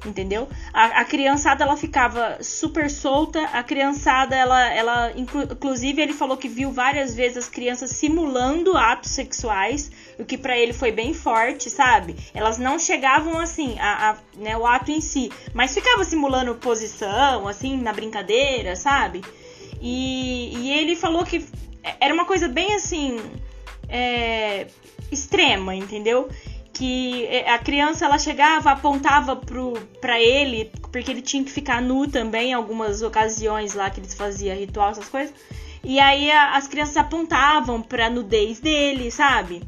entendeu? 0.05 0.49
A, 0.73 1.01
a 1.01 1.05
criançada 1.05 1.65
ela 1.65 1.77
ficava 1.77 2.39
super 2.43 2.91
solta, 2.91 3.41
a 3.53 3.63
criançada 3.63 4.35
ela, 4.37 4.73
ela 4.73 5.13
inclu- 5.17 5.43
inclusive 5.45 6.01
ele 6.03 6.13
falou 6.13 6.37
que 6.37 6.49
viu 6.49 6.71
várias 6.73 7.15
vezes 7.15 7.37
as 7.39 7.49
crianças 7.49 7.91
simulando 7.91 8.77
atos 8.77 9.11
sexuais, 9.13 9.91
o 10.19 10.25
que 10.25 10.37
pra 10.37 10.57
ele 10.59 10.73
foi 10.73 10.91
bem 10.93 11.15
forte, 11.15 11.71
sabe? 11.71 12.17
Elas 12.35 12.59
não 12.59 12.79
chegavam 12.79 13.39
assim, 13.39 13.79
a, 13.79 14.11
a- 14.11 14.17
né, 14.37 14.57
o 14.57 14.67
ato 14.67 14.91
em 14.91 15.01
si, 15.01 15.31
mas 15.55 15.75
ficava 15.75 16.05
simulando 16.05 16.55
posição, 16.57 17.47
assim, 17.49 17.77
na 17.77 17.93
brincadeira, 17.93 18.77
sabe? 18.77 19.23
E, 19.81 20.53
e 20.57 20.73
ele 20.79 20.95
falou 20.97 21.25
que 21.25 21.45
era 22.01 22.15
uma 22.15 22.25
coisa 22.25 22.49
bem 22.49 22.75
assim, 22.75 23.19
é, 23.89 24.67
extrema, 25.11 25.75
entendeu? 25.75 26.29
Que 26.83 27.29
a 27.47 27.59
criança 27.59 28.07
ela 28.07 28.19
chegava, 28.19 28.73
apontava 28.73 29.37
pro, 29.37 29.75
pra 30.01 30.21
ele, 30.21 30.73
porque 30.91 31.13
ele 31.13 31.23
tinha 31.23 31.45
que 31.45 31.51
ficar 31.53 31.81
nu 31.81 32.09
também 32.09 32.51
em 32.51 32.55
algumas 32.55 33.03
ocasiões 33.03 33.73
lá 33.75 33.89
que 33.89 34.01
eles 34.01 34.15
faziam 34.15 34.57
ritual, 34.57 34.91
essas 34.91 35.09
coisas. 35.09 35.33
E 35.85 36.01
aí 36.01 36.29
a- 36.33 36.57
as 36.57 36.67
crianças 36.67 36.97
apontavam 36.97 37.81
pra 37.81 38.11
nudez 38.11 38.59
dele, 38.59 39.13
sabe? 39.13 39.63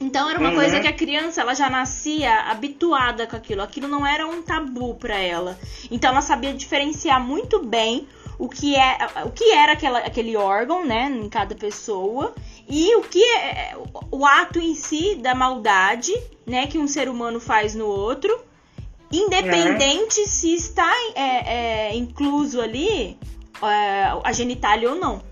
Então 0.00 0.28
era 0.28 0.36
uma 0.40 0.48
Uhum. 0.48 0.56
coisa 0.56 0.80
que 0.80 0.88
a 0.88 0.92
criança 0.92 1.40
ela 1.42 1.54
já 1.54 1.70
nascia 1.70 2.34
habituada 2.50 3.24
com 3.24 3.36
aquilo. 3.36 3.62
Aquilo 3.62 3.86
não 3.86 4.04
era 4.04 4.26
um 4.26 4.42
tabu 4.42 4.96
pra 4.96 5.16
ela. 5.16 5.56
Então 5.92 6.10
ela 6.10 6.20
sabia 6.22 6.52
diferenciar 6.52 7.20
muito 7.24 7.64
bem 7.64 8.08
o 8.38 8.48
que 8.48 8.74
é 8.76 8.98
o 9.24 9.30
que 9.30 9.52
era 9.52 9.72
aquela, 9.72 9.98
aquele 10.00 10.36
órgão, 10.36 10.84
né, 10.84 11.10
em 11.10 11.28
cada 11.28 11.54
pessoa 11.54 12.34
e 12.68 12.94
o 12.96 13.02
que 13.02 13.22
é 13.22 13.76
o 14.10 14.24
ato 14.24 14.58
em 14.58 14.74
si 14.74 15.14
da 15.16 15.34
maldade, 15.34 16.12
né, 16.46 16.66
que 16.66 16.78
um 16.78 16.86
ser 16.86 17.08
humano 17.08 17.40
faz 17.40 17.74
no 17.74 17.86
outro, 17.86 18.42
independente 19.10 20.26
se 20.26 20.54
está 20.54 20.90
é, 21.14 21.90
é, 21.90 21.96
incluso 21.96 22.60
ali 22.60 23.18
é, 23.62 24.04
a 24.24 24.32
genitália 24.32 24.90
ou 24.90 24.96
não, 24.96 25.22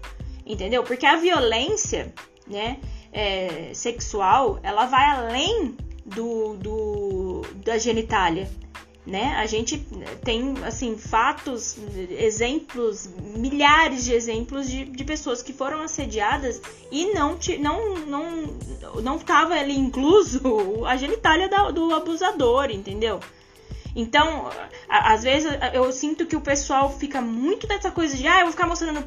entendeu? 0.44 0.82
Porque 0.82 1.06
a 1.06 1.16
violência, 1.16 2.12
né, 2.46 2.78
é, 3.12 3.70
sexual, 3.74 4.58
ela 4.62 4.86
vai 4.86 5.04
além 5.04 5.76
do, 6.04 6.56
do 6.56 7.42
da 7.64 7.78
genitália, 7.78 8.50
né? 9.10 9.34
A 9.36 9.46
gente 9.46 9.78
tem, 10.24 10.54
assim, 10.64 10.96
fatos, 10.96 11.76
exemplos, 12.10 13.10
milhares 13.36 14.04
de 14.04 14.14
exemplos 14.14 14.70
de, 14.70 14.84
de 14.84 15.04
pessoas 15.04 15.42
que 15.42 15.52
foram 15.52 15.82
assediadas 15.82 16.62
e 16.90 17.12
não 17.12 17.36
não 17.58 17.96
não 18.06 18.30
não 19.02 19.20
ali 19.52 19.76
incluso 19.76 20.84
a 20.86 20.96
genitália 20.96 21.48
da, 21.48 21.70
do 21.70 21.92
abusador, 21.92 22.70
entendeu? 22.70 23.18
Então, 23.94 24.48
às 24.88 25.24
vezes 25.24 25.50
eu 25.74 25.90
sinto 25.90 26.24
que 26.24 26.36
o 26.36 26.40
pessoal 26.40 26.96
fica 26.96 27.20
muito 27.20 27.66
dessa 27.66 27.90
coisa 27.90 28.16
de, 28.16 28.26
ah, 28.28 28.38
eu 28.38 28.44
vou 28.44 28.52
ficar 28.52 28.68
mostrando 28.68 29.04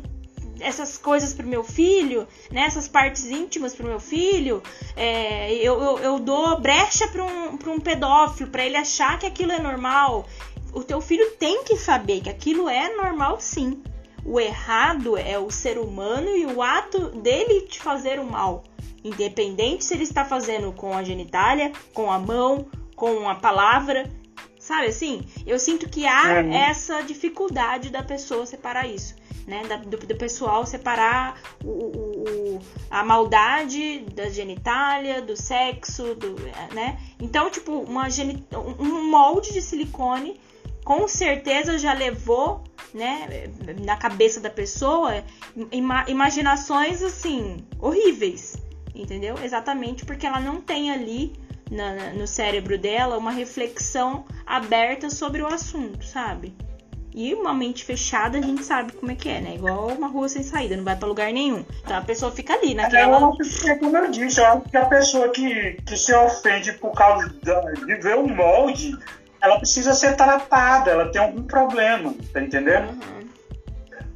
essas 0.63 0.97
coisas 0.97 1.34
pro 1.34 1.45
meu 1.45 1.63
filho, 1.63 2.28
né, 2.52 2.62
essas 2.62 2.88
partes 2.88 3.26
íntimas 3.26 3.76
pro 3.76 3.88
meu 3.88 3.99
filho, 3.99 4.63
é, 4.95 5.54
eu, 5.56 5.82
eu, 5.82 5.99
eu, 5.99 6.19
dou 6.19 6.60
brecha 6.60 7.08
pra 7.08 7.23
um, 7.23 7.58
pra 7.58 7.71
um 7.71 7.80
pedófilo, 7.80 8.49
para 8.49 8.65
ele 8.65 8.78
achar 8.78 9.19
que 9.19 9.26
aquilo 9.26 9.52
é 9.52 9.60
normal. 9.60 10.28
O 10.73 10.84
teu 10.84 10.99
filho 11.02 11.32
tem 11.38 11.63
que 11.63 11.78
saber 11.78 12.21
que 12.21 12.30
aquilo 12.30 12.67
é 12.67 12.95
normal 12.95 13.39
sim. 13.39 13.84
O 14.26 14.39
errado 14.39 15.17
é 15.17 15.38
o 15.38 15.52
ser 15.52 15.78
humano 15.78 16.30
e 16.36 16.45
o 16.45 16.62
ato 16.62 17.10
dele 17.21 17.62
te 17.67 17.80
fazer 17.80 18.19
o 18.19 18.26
mal. 18.26 18.63
Independente 19.04 19.84
se 19.84 19.93
ele 19.93 20.04
está 20.04 20.23
fazendo 20.23 20.71
com 20.71 20.97
a 20.97 21.04
genitália, 21.04 21.73
com 21.93 22.10
a 22.10 22.17
mão, 22.17 22.65
com 22.95 23.30
a 23.30 23.36
palavra, 23.36 24.10
sabe 24.58 24.88
assim? 24.88 25.21
Eu 25.45 25.60
sinto 25.60 25.89
que 25.89 26.08
há 26.08 26.41
é. 26.41 26.69
essa 26.69 27.02
dificuldade 27.02 27.89
da 27.89 28.02
pessoa 28.02 28.45
separar 28.45 28.88
isso 28.88 29.13
né, 29.47 29.63
do, 29.86 29.97
do 29.97 30.15
pessoal 30.15 30.65
separar 30.65 31.39
o, 31.63 31.69
o, 31.69 32.60
a 32.89 33.03
maldade 33.03 33.99
da 34.13 34.29
genitália, 34.29 35.21
do 35.21 35.36
sexo, 35.36 36.15
do, 36.15 36.36
né? 36.73 36.99
Então, 37.19 37.49
tipo, 37.49 37.71
uma 37.71 38.08
um 38.79 39.10
molde 39.10 39.53
de 39.53 39.62
silicone 39.62 40.39
com 40.84 41.08
certeza 41.08 41.77
já 41.77 41.93
levou, 41.93 42.63
né, 42.93 43.49
na 43.84 43.95
cabeça 43.95 44.39
da 44.39 44.49
pessoa 44.49 45.23
ima 45.71 46.06
imaginações 46.08 47.01
assim 47.01 47.65
horríveis, 47.79 48.58
entendeu? 48.93 49.36
Exatamente 49.41 50.06
porque 50.06 50.27
ela 50.27 50.39
não 50.39 50.62
tem 50.62 50.91
ali 50.91 51.34
no 52.15 52.27
cérebro 52.27 52.77
dela 52.77 53.17
uma 53.17 53.32
reflexão 53.32 54.25
aberta 54.45 55.10
sobre 55.10 55.41
o 55.41 55.47
assunto, 55.47 56.06
sabe? 56.06 56.53
E 57.15 57.34
uma 57.36 57.54
mente 57.54 57.86
fechada 57.86 58.39
a 58.39 58.41
gente 58.41 58.63
sabe 58.63 58.91
como 58.93 59.12
é 59.12 59.15
que 59.15 59.30
é, 59.30 59.39
né? 59.39 59.56
Igual 59.56 59.89
uma 59.89 60.08
rua 60.08 60.28
sem 60.28 60.41
saída, 60.41 60.76
não 60.76 60.84
vai 60.84 60.95
para 60.95 61.08
lugar 61.08 61.32
nenhum. 61.32 61.63
Então 61.84 61.97
a 61.97 62.02
pessoa 62.02 62.32
fica 62.32 62.54
ali 62.54 62.73
naquela. 62.73 63.32
É 63.65 63.76
como 63.76 63.97
eu 63.97 64.10
disse, 64.10 64.39
eu 64.39 64.45
acho 64.47 64.62
que 64.62 64.78
a 64.78 64.86
pessoa 64.86 65.30
que, 65.30 65.78
que 65.86 65.95
se 65.95 66.13
ofende 66.13 66.73
por 66.73 66.91
causa 66.93 67.30
de 67.30 67.95
ver 67.97 68.15
o 68.15 68.28
molde, 68.28 68.97
ela 69.39 69.58
precisa 69.58 69.93
ser 69.93 70.15
tratada, 70.15 70.89
ela 70.89 71.12
tem 71.12 71.21
algum 71.21 71.43
problema, 71.43 72.15
tá 72.32 72.41
entendendo? 72.41 72.89
Uhum. 72.89 73.23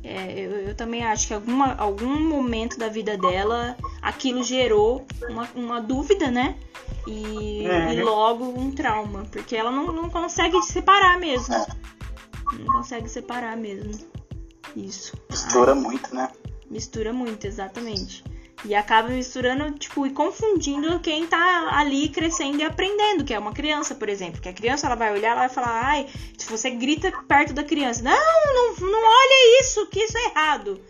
É, 0.03 0.31
eu, 0.39 0.51
eu, 0.69 0.75
também 0.75 1.03
acho 1.03 1.27
que 1.27 1.33
alguma, 1.33 1.75
algum 1.75 2.17
momento 2.29 2.79
da 2.79 2.87
vida 2.87 3.17
dela 3.17 3.75
aquilo 4.01 4.41
gerou 4.41 5.05
uma, 5.29 5.49
uma 5.53 5.81
dúvida, 5.81 6.31
né? 6.31 6.55
E, 7.05 7.67
uhum. 7.67 7.93
e 7.93 8.01
logo 8.01 8.45
um 8.45 8.71
trauma, 8.71 9.25
porque 9.29 9.55
ela 9.55 9.69
não, 9.69 9.91
não 9.91 10.09
consegue 10.09 10.61
se 10.61 10.71
separar 10.71 11.19
mesmo. 11.19 11.53
Não 12.53 12.65
consegue 12.73 13.09
separar 13.09 13.57
mesmo. 13.57 13.91
Isso. 14.75 15.17
Mistura 15.29 15.73
Ai, 15.73 15.79
muito, 15.79 16.15
né? 16.15 16.31
Mistura 16.69 17.13
muito, 17.13 17.45
exatamente. 17.45 18.23
E 18.65 18.73
acaba 18.73 19.09
misturando, 19.09 19.71
tipo, 19.77 20.05
e 20.05 20.11
confundindo 20.11 20.99
quem 20.99 21.27
tá 21.27 21.69
ali 21.71 22.09
crescendo 22.09 22.59
e 22.59 22.63
aprendendo, 22.63 23.23
que 23.23 23.33
é 23.33 23.39
uma 23.39 23.53
criança, 23.53 23.93
por 23.93 24.09
exemplo. 24.09 24.41
Que 24.41 24.49
a 24.49 24.53
criança 24.53 24.87
ela 24.87 24.95
vai 24.95 25.13
olhar, 25.13 25.31
ela 25.31 25.41
vai 25.41 25.49
falar, 25.49 25.85
ai, 25.85 26.07
se 26.37 26.49
você 26.49 26.71
grita 26.71 27.11
perto 27.27 27.53
da 27.53 27.63
criança, 27.63 28.01
não, 28.01 28.13
não, 28.13 28.89
não 28.89 28.99
olha 28.99 29.61
isso, 29.61 29.85
que 29.87 29.99
isso 29.99 30.17
é 30.17 30.25
errado 30.25 30.81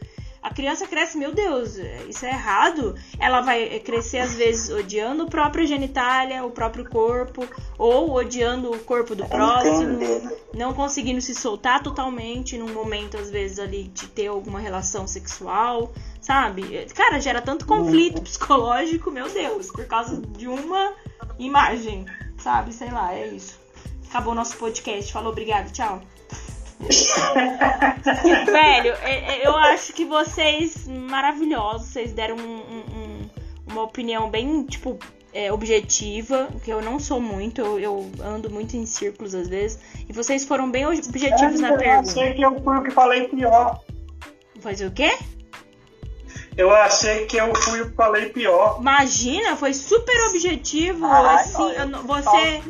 a 0.48 0.54
criança 0.54 0.88
cresce, 0.88 1.18
meu 1.18 1.34
Deus, 1.34 1.76
isso 2.08 2.26
é 2.26 2.30
errado. 2.30 2.96
Ela 3.20 3.42
vai 3.42 3.80
crescer, 3.82 4.20
às 4.20 4.34
vezes, 4.34 4.70
odiando 4.70 5.26
o 5.26 5.30
próprio 5.30 5.68
genitália, 5.68 6.46
o 6.46 6.52
próprio 6.52 6.90
corpo, 6.90 7.46
ou 7.78 8.16
odiando 8.16 8.72
o 8.72 8.80
corpo 8.80 9.14
do 9.14 9.26
próximo, 9.26 10.00
não 10.54 10.74
conseguindo 10.74 11.20
se 11.20 11.36
soltar 11.36 11.84
totalmente 11.84 12.58
num 12.58 12.74
momento, 12.74 13.18
às 13.18 13.30
vezes, 13.30 13.60
ali 13.60 13.90
de 13.90 14.08
ter 14.08 14.28
alguma 14.28 14.60
relação 14.60 15.06
sexual, 15.06 15.92
sabe? 16.22 16.86
Cara, 16.96 17.20
gera 17.20 17.42
tanto 17.42 17.66
conflito 17.66 18.22
psicológico, 18.24 19.12
meu 19.12 19.30
Deus, 19.30 19.70
por 19.70 19.86
causa 19.86 20.22
de 20.22 20.48
uma 20.48 20.94
imagem, 21.38 22.06
sabe? 22.38 22.74
Sei 22.74 22.90
lá, 22.90 23.14
é 23.14 23.28
isso. 23.28 23.60
Acabou 24.10 24.32
o 24.32 24.36
nosso 24.36 24.56
podcast. 24.56 25.12
Falou, 25.12 25.34
obrigado, 25.34 25.74
tchau. 25.74 26.02
Velho, 28.46 28.94
é, 29.02 29.40
é, 29.40 29.48
eu 29.48 29.56
acho 29.56 29.94
que 29.94 30.06
vocês 30.06 30.88
maravilhosos, 30.88 31.88
vocês 31.88 32.14
deram 32.14 32.36
um, 32.38 32.58
um, 32.58 33.30
uma 33.68 33.84
opinião 33.84 34.30
bem, 34.30 34.64
tipo, 34.64 34.98
é, 35.34 35.52
objetiva, 35.52 36.48
que 36.64 36.72
eu 36.72 36.82
não 36.82 37.00
sou 37.00 37.20
muito, 37.20 37.62
eu, 37.62 37.80
eu, 37.80 38.12
ando 38.24 38.50
muito 38.50 38.78
em 38.78 38.86
círculos 38.86 39.34
às 39.34 39.48
vezes, 39.48 39.80
e 40.08 40.14
vocês 40.14 40.46
foram 40.46 40.70
bem 40.70 40.86
objetivos 40.86 41.60
é, 41.60 41.62
na 41.62 41.78
pergunta. 41.78 41.86
Eu 41.86 42.00
achei 42.00 42.34
que 42.34 42.42
eu 42.42 42.62
fui 42.62 42.78
o 42.78 42.84
que 42.84 42.92
falei 42.92 43.28
pior. 43.28 43.82
Faz 44.60 44.82
o 44.82 44.92
quê? 44.92 45.18
Eu 46.58 46.72
achei 46.72 47.28
que 47.28 47.38
eu 47.38 47.54
fui 47.54 47.82
o 47.82 47.90
que 47.90 47.96
falei 47.96 48.30
pior. 48.30 48.78
Imagina, 48.80 49.56
foi 49.56 49.76
super 49.76 50.30
objetivo. 50.30 51.06
Ai, 51.06 51.36
assim, 51.36 51.72
eu, 51.74 52.04
você. 52.04 52.64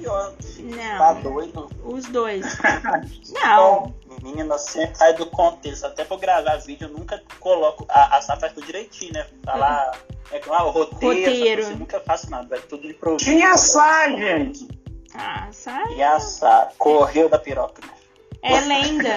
Não. 0.60 0.98
Tá 0.98 1.14
doido? 1.14 1.70
Os 1.86 2.06
dois. 2.08 2.46
Não. 3.32 3.96
Menina, 4.22 4.58
sempre 4.58 4.98
sai 4.98 5.14
do 5.14 5.26
contexto. 5.28 5.86
Até 5.86 6.04
pra 6.04 6.16
eu 6.16 6.20
gravar 6.20 6.58
vídeo, 6.58 6.88
eu 6.88 6.98
nunca 6.98 7.22
coloco. 7.40 7.86
A, 7.90 8.18
a 8.18 8.22
safra 8.22 8.50
direitinho, 8.50 9.14
né? 9.14 9.28
Tá 9.44 9.56
lá. 9.56 9.92
É 10.32 10.42
lá 10.46 10.66
o 10.66 10.72
roteiro. 10.72 11.16
roteiro. 11.16 11.62
Eu 11.64 11.78
nunca 11.78 12.00
faço 12.02 12.30
nada, 12.30 12.48
vai 12.48 12.60
tudo 12.60 12.88
improviso. 12.88 13.30
Quem 13.30 13.44
assar, 13.46 14.12
gente? 14.12 14.68
Ah, 15.14 15.48
sai. 15.52 15.96
E 15.96 16.04
assar. 16.04 16.74
Correu 16.78 17.30
da 17.30 17.40
piroca, 17.40 17.82
né? 17.86 17.94
É 18.42 18.60
lenda. 18.62 19.16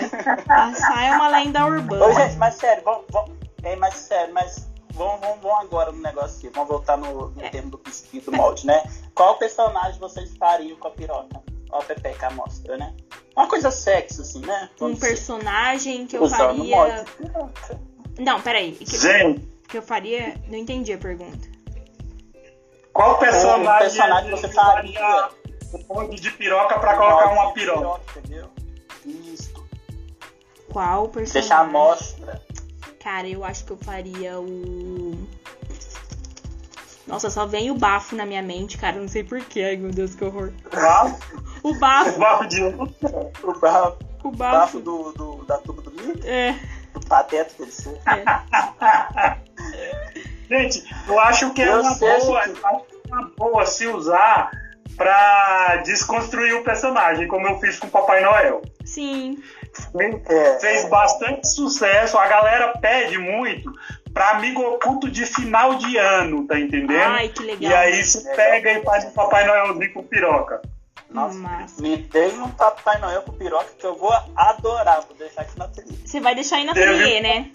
Assar 0.49 1.05
é 1.05 1.13
uma 1.13 1.29
lenda 1.29 1.67
urbana. 1.67 2.07
Ô, 2.07 2.13
gente, 2.15 2.37
mas 2.37 2.55
sério, 2.55 2.83
vamos. 2.85 3.05
vamos 3.11 3.41
é, 3.63 3.77
mas 3.77 3.95
sério, 3.95 4.33
mas 4.33 4.71
vamos, 4.93 5.21
vamos, 5.21 5.41
vamos 5.43 5.61
agora 5.61 5.93
no 5.93 6.01
negócio 6.01 6.39
aqui. 6.39 6.49
Vamos 6.55 6.69
voltar 6.69 6.97
no, 6.97 7.31
no 7.31 7.45
é. 7.45 7.49
termo 7.51 7.71
do 7.71 7.79
do 7.79 8.33
molde, 8.33 8.67
né? 8.67 8.83
Qual 9.15 9.37
personagem 9.37 9.99
vocês 10.01 10.35
fariam 10.37 10.77
com 10.79 10.89
a 10.89 10.91
piroca? 10.91 11.50
Ó, 11.73 11.79
a 11.79 11.83
Pepeca 11.83 12.31
mostra, 12.31 12.77
né? 12.77 12.95
Uma 13.37 13.49
coisa 13.49 13.71
sexy, 13.71 14.21
assim, 14.21 14.41
né? 14.41 14.69
Vamos 14.79 14.99
um 14.99 15.01
personagem 15.01 16.07
que 16.07 16.17
eu 16.17 16.29
faria. 16.29 17.05
Não, 18.19 18.41
peraí. 18.41 18.73
Que, 18.73 18.99
Gente. 18.99 19.47
que 19.69 19.79
eu 19.79 19.83
faria. 19.83 20.35
Não 20.49 20.59
entendi 20.59 20.93
a 20.93 20.99
pergunta. 20.99 21.49
Qual 22.93 23.19
personagem, 23.19 23.63
um 23.63 23.79
personagem 23.79 24.31
você 24.31 24.49
faria 24.49 25.29
o 25.73 25.85
ponto 25.85 26.17
de 26.17 26.31
piroca 26.33 26.79
pra 26.79 26.97
colocar 26.97 27.31
uma 27.31 27.53
piroca? 27.53 28.03
entendeu? 28.17 28.51
Isso. 29.07 29.53
Qual 30.73 31.09
personagem? 31.09 31.49
Deixar 31.49 31.61
a 31.61 31.65
mostra. 31.65 32.43
Cara, 33.03 33.29
eu 33.29 33.45
acho 33.45 33.65
que 33.65 33.71
eu 33.71 33.79
faria 33.79 34.39
o. 34.39 35.27
Nossa, 37.11 37.29
só 37.29 37.45
vem 37.45 37.73
o 37.73 37.75
bafo 37.75 38.15
na 38.15 38.25
minha 38.25 38.41
mente, 38.41 38.79
cara. 38.79 38.97
Não 38.97 39.09
sei 39.09 39.25
porquê. 39.25 39.63
Ai, 39.63 39.77
meu 39.77 39.91
Deus, 39.91 40.15
que 40.15 40.25
horror. 40.25 40.53
O 41.61 41.75
bafo. 41.75 42.15
O 42.15 42.19
bafo 42.19 42.47
de. 42.47 42.63
O 42.63 43.61
bafo. 43.61 43.99
O 44.23 44.31
bafo 44.31 44.79
do, 44.79 45.13
do, 45.13 45.45
da 45.45 45.59
tuba 45.59 45.83
do 45.83 45.91
milho? 45.91 46.21
É. 46.25 46.55
Do 46.95 47.01
pateta 47.07 47.53
dele 47.59 47.73
ser. 47.73 47.99
É. 48.07 49.37
Gente, 50.49 50.85
eu 51.09 51.19
acho 51.19 51.53
que 51.53 51.63
é 51.63 51.75
uma 51.75 51.95
boa, 51.97 52.43
que... 52.43 53.09
uma 53.09 53.23
boa 53.37 53.67
se 53.67 53.87
usar 53.89 54.51
pra 54.97 55.79
desconstruir 55.85 56.55
o 56.55 56.63
personagem, 56.63 57.27
como 57.27 57.49
eu 57.49 57.59
fiz 57.59 57.79
com 57.79 57.89
o 57.89 57.91
Papai 57.91 58.23
Noel. 58.23 58.63
Sim. 58.85 59.43
É. 60.29 60.59
Fez 60.61 60.89
bastante 60.89 61.49
sucesso, 61.49 62.19
a 62.19 62.27
galera 62.27 62.77
pede 62.79 63.19
muito 63.19 63.73
pra 64.13 64.31
amigo 64.31 64.61
oculto 64.63 65.11
de 65.11 65.25
final 65.27 65.75
de 65.77 65.97
ano, 65.97 66.47
tá 66.47 66.59
entendendo? 66.59 67.01
Ai, 67.01 67.29
que 67.29 67.43
legal. 67.43 67.71
E 67.71 67.75
aí 67.75 68.05
você 68.05 68.35
pega 68.35 68.73
e 68.73 68.83
faz 68.83 69.05
o 69.05 69.11
Papai 69.13 69.47
Noelzinho 69.47 69.93
com 69.93 70.03
piroca. 70.03 70.61
Nossa, 71.11 71.37
me 71.81 71.97
dei 71.97 72.33
um 72.39 72.49
Papai 72.51 73.01
Noel 73.01 73.23
com 73.23 73.33
piroca 73.33 73.73
que 73.77 73.85
eu 73.85 73.97
vou 73.97 74.13
adorar, 74.37 75.01
vou 75.03 75.17
deixar 75.17 75.43
aqui 75.43 75.59
na 75.59 75.67
trilha. 75.67 75.99
Você 76.05 76.21
vai 76.21 76.35
deixar 76.35 76.57
aí 76.57 76.65
na 76.65 76.73
trilha, 76.73 77.21
né? 77.21 77.51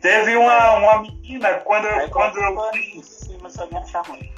Teve 0.00 0.36
uma, 0.36 0.76
uma 0.76 1.02
menina, 1.02 1.54
quando, 1.64 1.86
eu, 1.86 2.10
quando 2.10 2.36
eu. 2.36 2.70
Em 2.74 3.02
cima, 3.02 3.48
se 3.48 3.60
alguém 3.60 3.78
achar 3.78 4.04
ruim. 4.04 4.30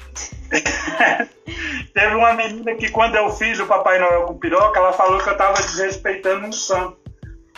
Teve 1.93 2.15
uma 2.15 2.35
menina 2.35 2.75
que 2.77 2.89
quando 2.91 3.17
eu 3.17 3.31
fiz 3.33 3.59
o 3.59 3.67
Papai 3.67 3.99
Noel 3.99 4.27
com 4.27 4.39
piroca, 4.39 4.79
ela 4.79 4.93
falou 4.93 5.19
que 5.19 5.29
eu 5.29 5.37
tava 5.37 5.55
desrespeitando 5.55 6.47
um 6.47 6.53
santo. 6.53 6.99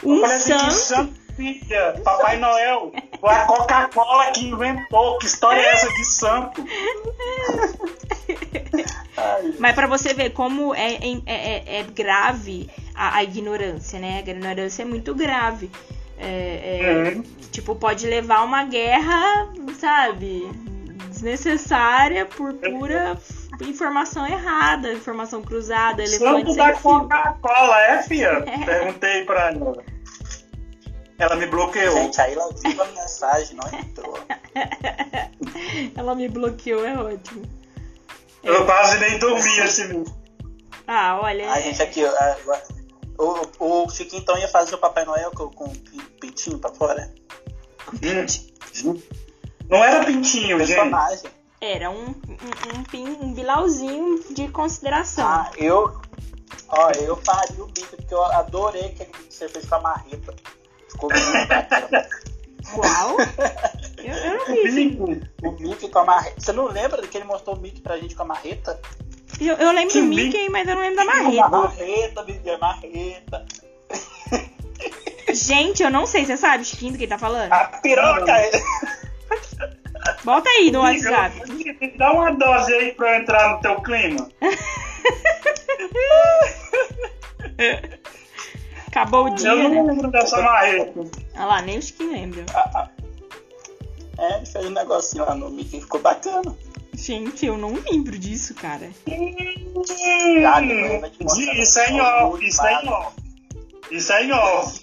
Um 0.02 0.14
eu 0.14 0.20
falei 0.22 0.36
assim, 0.36 0.52
santo? 0.52 0.64
que 0.64 0.72
santo, 0.72 1.14
filha? 1.38 1.94
Papai 2.04 2.36
Noel, 2.36 2.92
foi 3.20 3.30
a 3.30 3.44
Coca-Cola 3.46 4.32
que 4.32 4.46
inventou. 4.48 5.18
Que 5.18 5.26
história 5.26 5.60
é 5.60 5.72
essa 5.72 5.88
de 5.94 6.04
santo? 6.04 6.64
Mas 9.58 9.74
pra 9.74 9.86
você 9.86 10.14
ver 10.14 10.30
como 10.30 10.74
é, 10.74 10.94
é, 10.94 11.20
é- 11.26 11.78
é 11.80 11.82
grave 11.82 12.68
a, 12.94 13.16
a 13.16 13.24
ignorância, 13.24 13.98
né? 13.98 14.16
A 14.18 14.20
ignorância 14.30 14.82
é 14.82 14.84
muito 14.84 15.14
grave. 15.14 15.70
É, 16.18 16.80
é, 16.82 17.08
Uhum. 17.14 17.22
Tipo, 17.52 17.74
pode 17.76 18.06
levar 18.06 18.38
a 18.38 18.44
uma 18.44 18.64
guerra, 18.64 19.48
sabe? 19.78 20.48
Desnecessária 21.08 22.26
por 22.26 22.52
pura 22.54 23.16
informação 23.62 24.26
errada, 24.26 24.92
informação 24.92 25.42
cruzada, 25.42 26.06
Santo 26.06 26.54
da. 26.54 26.72
Coca-Cola, 26.74 27.80
é, 27.82 28.02
filha? 28.02 28.44
Perguntei 28.64 29.24
pra 29.24 29.50
ela. 29.50 29.82
Ela 31.18 31.34
me 31.36 31.46
bloqueou. 31.46 31.94
Gente, 31.96 32.20
aí 32.20 32.32
ela 32.34 32.48
viu 32.52 32.82
a 32.82 32.86
mensagem, 32.86 33.56
não 33.56 33.78
entrou. 33.78 34.18
Ela 35.96 36.14
me 36.14 36.28
bloqueou, 36.28 36.84
é 36.84 36.96
ótimo. 36.96 37.42
Eu 38.42 38.64
quase 38.64 38.98
nem 38.98 39.18
dormi 39.18 39.58
esse 39.60 39.84
mês. 39.88 40.08
Ah, 40.86 41.18
olha. 41.20 41.50
A 41.52 41.60
gente 41.60 41.82
aqui, 41.82 42.02
o, 43.18 43.82
o 43.84 43.90
Chiquinho 43.90 44.22
então 44.22 44.38
ia 44.38 44.48
fazer 44.48 44.74
o 44.74 44.78
Papai 44.78 45.04
Noel 45.04 45.30
com, 45.32 45.48
com 45.50 45.68
pintinho 46.20 46.58
pra 46.58 46.70
fora. 46.72 47.12
Hum. 48.84 48.94
Não 49.68 49.82
era 49.84 50.04
pintinho, 50.04 50.58
gente. 50.60 50.68
Personagem. 50.76 51.30
Era 51.60 51.90
um, 51.90 52.04
um, 52.06 52.78
um, 52.78 52.82
pin- 52.84 53.18
um 53.20 53.34
bilauzinho 53.34 54.22
de 54.32 54.48
consideração. 54.48 55.26
Ah, 55.26 55.50
eu. 55.56 56.00
Ó, 56.68 56.90
eu 56.92 57.16
faria 57.16 57.62
o 57.62 57.66
bico, 57.66 57.96
porque 57.96 58.14
eu 58.14 58.22
adorei 58.24 58.86
aquele 58.86 59.10
que 59.10 59.34
você 59.34 59.48
fez 59.48 59.66
com 59.68 59.74
a 59.74 59.80
marreta. 59.80 60.34
Qual? 60.96 61.10
Eu, 63.98 64.14
eu 64.14 64.38
não 64.38 64.46
vi. 64.54 64.96
O 65.42 65.50
Mickey 65.60 65.88
com 65.88 65.98
a 65.98 66.04
marreta. 66.04 66.40
Você 66.40 66.52
não 66.52 66.66
lembra 66.66 67.02
que 67.06 67.18
ele 67.18 67.24
mostrou 67.24 67.56
o 67.56 67.60
Mickey 67.60 67.80
pra 67.80 67.98
gente 67.98 68.14
com 68.14 68.22
a 68.22 68.26
marreta? 68.26 68.80
Eu, 69.40 69.54
eu 69.56 69.72
lembro 69.72 69.90
Que 69.92 70.00
do 70.00 70.06
Mickey? 70.06 70.24
Mickey, 70.26 70.48
mas 70.50 70.68
eu 70.68 70.74
não 70.76 70.82
lembro 70.82 70.96
da 70.96 71.02
A 71.02 71.06
marreta. 71.06 71.48
marreta, 71.48 72.24
Mickey, 72.24 72.50
a 72.50 72.58
marreta. 72.58 73.46
Gente, 75.32 75.82
eu 75.82 75.90
não 75.90 76.06
sei, 76.06 76.24
você 76.24 76.36
sabe, 76.36 76.64
Chiquinho, 76.64 76.92
do 76.92 76.98
que 76.98 77.04
ele 77.04 77.10
tá 77.10 77.18
falando? 77.18 77.52
A 77.52 77.64
piroca! 77.82 78.32
Bota 80.24 80.48
aí 80.48 80.70
no 80.70 80.80
WhatsApp. 80.80 81.42
Dá 81.98 82.12
uma 82.12 82.30
dose 82.30 82.72
aí 82.72 82.92
pra 82.92 83.14
eu 83.16 83.20
entrar 83.20 83.50
no 83.50 83.60
teu 83.60 83.80
clima. 83.82 84.28
Acabou 88.88 89.26
o 89.26 89.34
dia, 89.34 89.50
Eu 89.50 89.56
não 89.68 89.84
né? 89.86 89.92
lembro 89.92 90.10
dessa 90.10 90.40
marreta. 90.40 91.00
Olha 91.36 91.44
lá, 91.44 91.62
nem 91.62 91.78
o 91.78 91.82
Chiquinho 91.82 92.12
lembra. 92.12 92.44
É, 94.18 94.36
ele 94.38 94.46
fez 94.46 94.64
um 94.66 94.70
negocinho 94.70 95.24
lá 95.24 95.34
no 95.34 95.50
Mickey, 95.50 95.80
ficou 95.80 96.00
bacana. 96.00 96.56
Gente, 96.94 97.46
eu 97.46 97.56
não 97.56 97.74
lembro 97.74 98.18
disso, 98.18 98.54
cara. 98.54 98.90
Ah, 99.06 100.60
te 101.10 101.22
mostrar. 101.22 101.54
Isso 101.54 101.78
é 101.78 101.90
em 101.90 102.00
off, 102.00 102.44
isso 102.44 102.66
é 102.66 102.82
em 102.82 102.88
off. 102.88 103.16
Isso 103.90 104.12
é 104.12 104.24
em 104.24 104.32
off. 104.32 104.78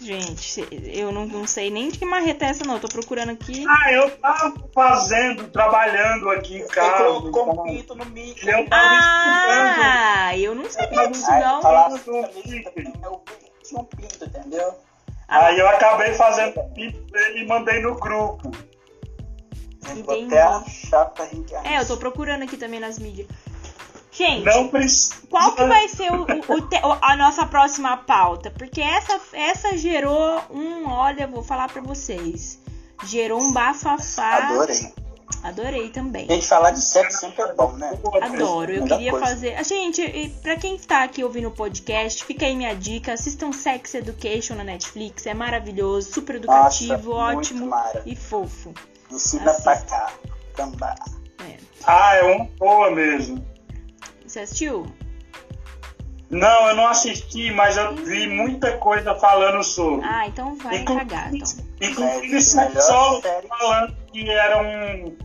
Gente, 0.00 0.66
eu 0.92 1.12
não, 1.12 1.26
não 1.26 1.46
sei 1.46 1.70
nem 1.70 1.88
de 1.88 1.98
que 1.98 2.04
marreta 2.04 2.44
é 2.44 2.48
essa, 2.48 2.64
não. 2.64 2.74
Eu 2.74 2.80
tô 2.80 2.88
procurando 2.88 3.30
aqui. 3.30 3.64
Ah, 3.68 3.92
eu 3.92 4.10
tava 4.18 4.54
fazendo, 4.74 5.48
trabalhando 5.48 6.28
aqui 6.30 6.56
em 6.58 6.66
casa. 6.66 7.04
colocou 7.04 7.60
um 7.60 7.62
pinto 7.64 7.94
no 7.94 8.04
Mickey. 8.06 8.48
Eu 8.48 8.68
tava 8.68 8.98
Ah, 9.00 10.36
eu 10.36 10.54
não 10.54 10.68
sabia 10.70 11.06
disso, 11.08 11.30
Aí 11.30 11.40
não. 11.42 11.58
estudando. 11.58 11.94
assim, 11.94 12.50
"Amigo, 12.50 12.70
também 12.72 12.92
é 13.02 13.08
o 13.08 13.12
Mickey 13.18 13.52
tinha 13.64 13.80
um 13.80 13.84
pinto, 13.84 14.24
entendeu? 14.24 14.74
Aí 15.28 15.58
eu 15.58 15.68
acabei 15.68 16.12
fazendo 16.14 16.58
o 16.60 16.68
pinto 16.74 17.00
dele 17.12 17.40
e 17.40 17.46
mandei 17.46 17.80
no 17.80 17.94
grupo. 17.94 18.50
Eu 19.88 20.04
Vou 20.04 20.14
Entendi. 20.16 20.34
até 20.38 20.42
achar 20.42 21.04
pra 21.06 21.26
gente 21.26 21.54
É, 21.64 21.80
eu 21.80 21.86
tô 21.86 21.96
procurando 21.96 22.42
aqui 22.44 22.56
também 22.56 22.78
nas 22.80 22.98
mídias. 22.98 23.26
Gente, 24.12 24.44
qual 25.30 25.54
que 25.54 25.64
vai 25.64 25.88
ser 25.88 26.12
o, 26.12 26.22
o- 26.22 26.54
o 26.56 26.60
te- 26.68 26.80
a 27.00 27.16
nossa 27.16 27.46
próxima 27.46 27.96
pauta? 27.96 28.50
Porque 28.50 28.80
essa, 28.80 29.18
essa 29.32 29.76
gerou 29.76 30.38
um, 30.50 30.86
olha, 30.88 31.26
vou 31.26 31.42
falar 31.42 31.68
pra 31.72 31.80
vocês. 31.80 32.58
Gerou 33.06 33.40
um 33.40 33.52
bafafá. 33.52 34.48
Adorei. 34.50 34.92
Adorei 35.42 35.88
também. 35.90 36.28
Gente, 36.28 36.46
falar 36.46 36.70
de 36.72 36.80
sexo 36.82 37.20
sempre 37.20 37.42
é 37.42 37.54
bom, 37.54 37.72
né? 37.72 37.98
Adoro, 38.20 38.70
eu 38.72 38.84
queria 38.84 39.10
coisa. 39.10 39.26
fazer. 39.26 39.64
Gente, 39.64 40.02
e 40.02 40.28
pra 40.28 40.56
quem 40.56 40.76
tá 40.78 41.02
aqui 41.02 41.24
ouvindo 41.24 41.48
o 41.48 41.50
podcast, 41.50 42.22
fica 42.24 42.44
aí 42.44 42.54
minha 42.54 42.76
dica: 42.76 43.14
assistam 43.14 43.50
Sex 43.50 43.94
Education 43.94 44.54
na 44.56 44.62
Netflix, 44.62 45.26
é 45.26 45.32
maravilhoso, 45.34 46.12
super 46.12 46.36
educativo, 46.36 46.92
Nossa, 47.14 47.32
muito 47.32 47.38
ótimo 47.38 47.66
mara. 47.66 48.02
e 48.06 48.14
fofo. 48.14 48.72
Ensina 49.10 49.50
Assista. 49.50 49.62
pra 49.70 49.80
cá. 49.80 50.12
Gambá. 50.56 50.94
É. 51.48 51.56
Ah, 51.86 52.14
é 52.16 52.22
uma 52.22 52.44
boa 52.58 52.90
mesmo. 52.90 53.44
Você 54.32 54.40
assistiu? 54.40 54.86
Não, 56.30 56.68
eu 56.68 56.74
não 56.74 56.86
assisti, 56.86 57.50
mas 57.50 57.76
eu 57.76 57.94
vi 57.96 58.26
muita 58.26 58.78
coisa 58.78 59.14
falando 59.14 59.62
sobre. 59.62 60.06
Ah, 60.06 60.26
então 60.26 60.56
vai 60.56 60.78
Inclusive- 60.78 61.06
cagar, 61.06 61.34
então. 61.34 61.64
Inclusive, 61.82 62.36
É, 62.36 62.40
sexólogo 62.40 63.20
melhor 63.22 63.22
série. 63.42 63.48
falando 63.48 63.96
que 64.10 64.30
era 64.30 64.62
um, 64.62 65.16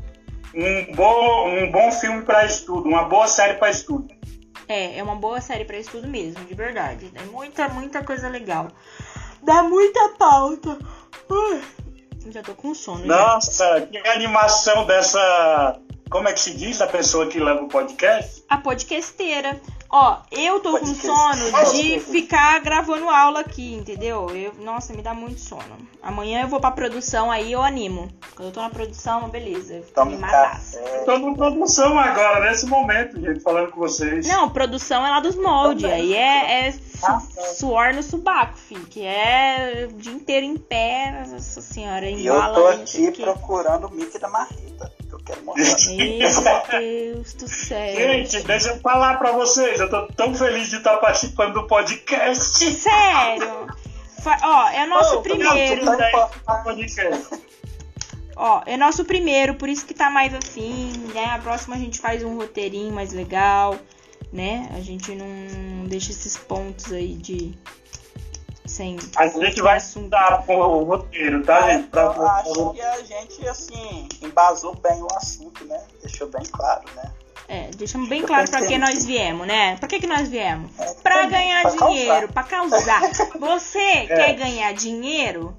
um, 0.56 0.94
bom, 0.94 1.48
um 1.48 1.72
bom 1.72 1.90
filme 1.94 2.24
para 2.24 2.44
estudo, 2.46 2.90
uma 2.90 3.06
boa 3.06 3.30
série 3.30 3.54
para 3.54 3.70
estudo. 3.70 4.14
É, 4.68 4.98
é 5.00 5.04
uma 5.04 5.16
boa 5.16 5.40
série 5.40 5.64
pra 5.64 5.78
estudo 5.78 6.06
mesmo, 6.06 6.44
de 6.44 6.54
verdade. 6.54 7.10
É 7.16 7.24
muita, 7.24 7.70
muita 7.70 8.04
coisa 8.04 8.28
legal. 8.28 8.68
Dá 9.42 9.64
muita 9.64 10.10
pauta. 10.20 10.78
Ui, 11.30 11.62
já 12.30 12.42
tô 12.44 12.54
com 12.54 12.76
sono. 12.76 13.06
já. 13.06 13.16
Nossa, 13.16 13.88
que 13.90 13.98
animação 14.10 14.86
dessa. 14.86 15.80
Como 16.10 16.28
é 16.28 16.34
que 16.34 16.40
se 16.40 16.54
diz 16.56 16.80
a 16.82 16.88
pessoa 16.88 17.28
que 17.28 17.40
leva 17.40 17.62
o 17.64 17.68
podcast? 17.68 18.44
A 18.50 18.58
podcasteira. 18.58 19.60
Ó, 19.90 20.18
eu 20.32 20.60
tô 20.60 20.72
com 20.80 20.86
Podcast. 20.86 21.06
sono 21.06 21.72
de 21.74 22.00
ficar 22.00 22.60
gravando 22.60 23.08
aula 23.10 23.40
aqui, 23.42 23.74
entendeu? 23.76 24.28
Eu, 24.36 24.54
nossa, 24.62 24.94
me 24.94 25.02
dá 25.02 25.14
muito 25.14 25.40
sono. 25.40 25.78
Amanhã 26.02 26.42
eu 26.42 26.48
vou 26.48 26.60
pra 26.60 26.72
produção, 26.72 27.32
aí 27.32 27.52
eu 27.54 27.62
animo. 27.62 28.10
Quando 28.36 28.50
eu 28.50 28.54
tô 28.54 28.62
na 28.62 28.70
produção, 28.70 29.30
beleza. 29.30 29.82
Toma 29.96 30.12
animadaça. 30.12 30.80
café. 30.82 31.00
Estou 31.00 31.20
na 31.20 31.34
produção 31.36 31.98
agora, 32.00 32.50
nesse 32.50 32.66
momento, 32.68 33.20
gente, 33.20 33.40
falando 33.42 33.72
com 33.72 33.80
vocês. 33.80 34.28
Não, 34.28 34.50
produção 34.50 35.06
é 35.06 35.10
lá 35.10 35.20
dos 35.22 35.36
moldes. 35.36 35.86
Aí 35.86 36.14
é, 36.16 36.68
é 36.68 36.74
Ah, 37.04 37.22
é. 37.38 37.42
suor 37.54 37.94
no 37.94 38.04
subaco, 38.04 38.58
filho. 38.58 38.86
Que 38.88 39.04
é 39.06 39.88
o 39.90 39.94
dia 39.94 40.12
inteiro 40.14 40.46
em 40.46 40.58
pé. 40.58 41.26
Nossa 41.30 41.62
senhora, 41.62 42.10
E 42.10 42.26
eu 42.26 42.36
embala 42.36 42.56
tô 42.56 42.68
aqui 42.68 43.12
procurando 43.12 43.88
o 43.88 43.92
Mickey 43.92 44.20
da 44.20 44.28
Marrita. 44.28 44.92
Eu 45.18 45.24
quero. 45.24 45.44
Meu 45.46 47.16
Deus 47.16 47.34
do 47.34 47.48
céu. 47.48 47.96
Gente, 47.96 48.42
deixa 48.44 48.70
eu 48.70 48.80
falar 48.80 49.18
pra 49.18 49.32
vocês, 49.32 49.80
eu 49.80 49.90
tô 49.90 50.08
tão 50.08 50.34
feliz 50.36 50.70
de 50.70 50.78
estar 50.78 50.98
participando 50.98 51.54
do 51.54 51.68
podcast. 51.68 52.66
Sério. 52.74 53.68
Fa- 54.22 54.40
Ó, 54.44 54.70
é 54.70 54.86
nosso 54.86 55.18
Ô, 55.18 55.22
primeiro. 55.22 55.86
Não, 55.86 55.94
importa. 55.94 56.64
podcast. 56.64 57.40
Ó, 58.36 58.62
é 58.66 58.78
nosso 58.78 59.04
primeiro, 59.06 59.56
por 59.56 59.68
isso 59.68 59.86
que 59.86 59.94
tá 59.94 60.10
mais 60.10 60.34
assim, 60.34 60.92
né? 61.14 61.26
A 61.26 61.40
próxima 61.40 61.76
a 61.76 61.80
gente 61.80 62.00
faz 62.00 62.24
um 62.24 62.36
roteirinho 62.36 62.94
mais 62.94 63.12
legal, 63.12 63.76
né? 64.32 64.70
A 64.76 64.80
gente 64.80 65.12
não 65.16 65.86
deixa 65.88 66.12
esses 66.12 66.38
pontos 66.38 66.92
aí 66.94 67.14
de. 67.16 67.54
Sem. 68.68 68.98
A 69.16 69.28
gente 69.28 69.62
vai 69.62 69.78
estudar 69.78 70.44
com 70.46 70.56
o 70.58 70.84
roteiro, 70.84 71.42
tá, 71.44 71.70
gente? 71.72 71.88
Pra- 71.88 72.02
Eu 72.04 72.28
acho 72.28 72.74
que 72.74 72.82
a 72.82 72.98
gente, 73.04 73.48
assim, 73.48 74.08
embasou 74.22 74.76
bem 74.76 75.02
o 75.02 75.08
assunto, 75.16 75.66
né? 75.66 75.80
Deixou 76.02 76.28
bem 76.30 76.44
claro, 76.52 76.84
né? 76.96 77.12
É, 77.50 77.70
deixamos 77.78 78.10
bem 78.10 78.24
claro 78.24 78.50
pra 78.50 78.66
que 78.68 78.78
nós 78.78 79.06
viemos, 79.06 79.48
né? 79.48 79.78
Pra 79.78 79.88
que, 79.88 80.02
que 80.02 80.08
nós 80.08 80.28
viemos? 80.28 80.70
É, 80.78 80.94
Pra 80.96 81.14
também, 81.24 81.30
ganhar 81.30 81.62
pra 81.62 81.88
dinheiro, 81.88 82.28
pra 82.34 82.44
causar. 82.44 83.02
Você 83.40 84.06
quer 84.08 84.34
ganhar 84.34 84.74
dinheiro? 84.74 85.56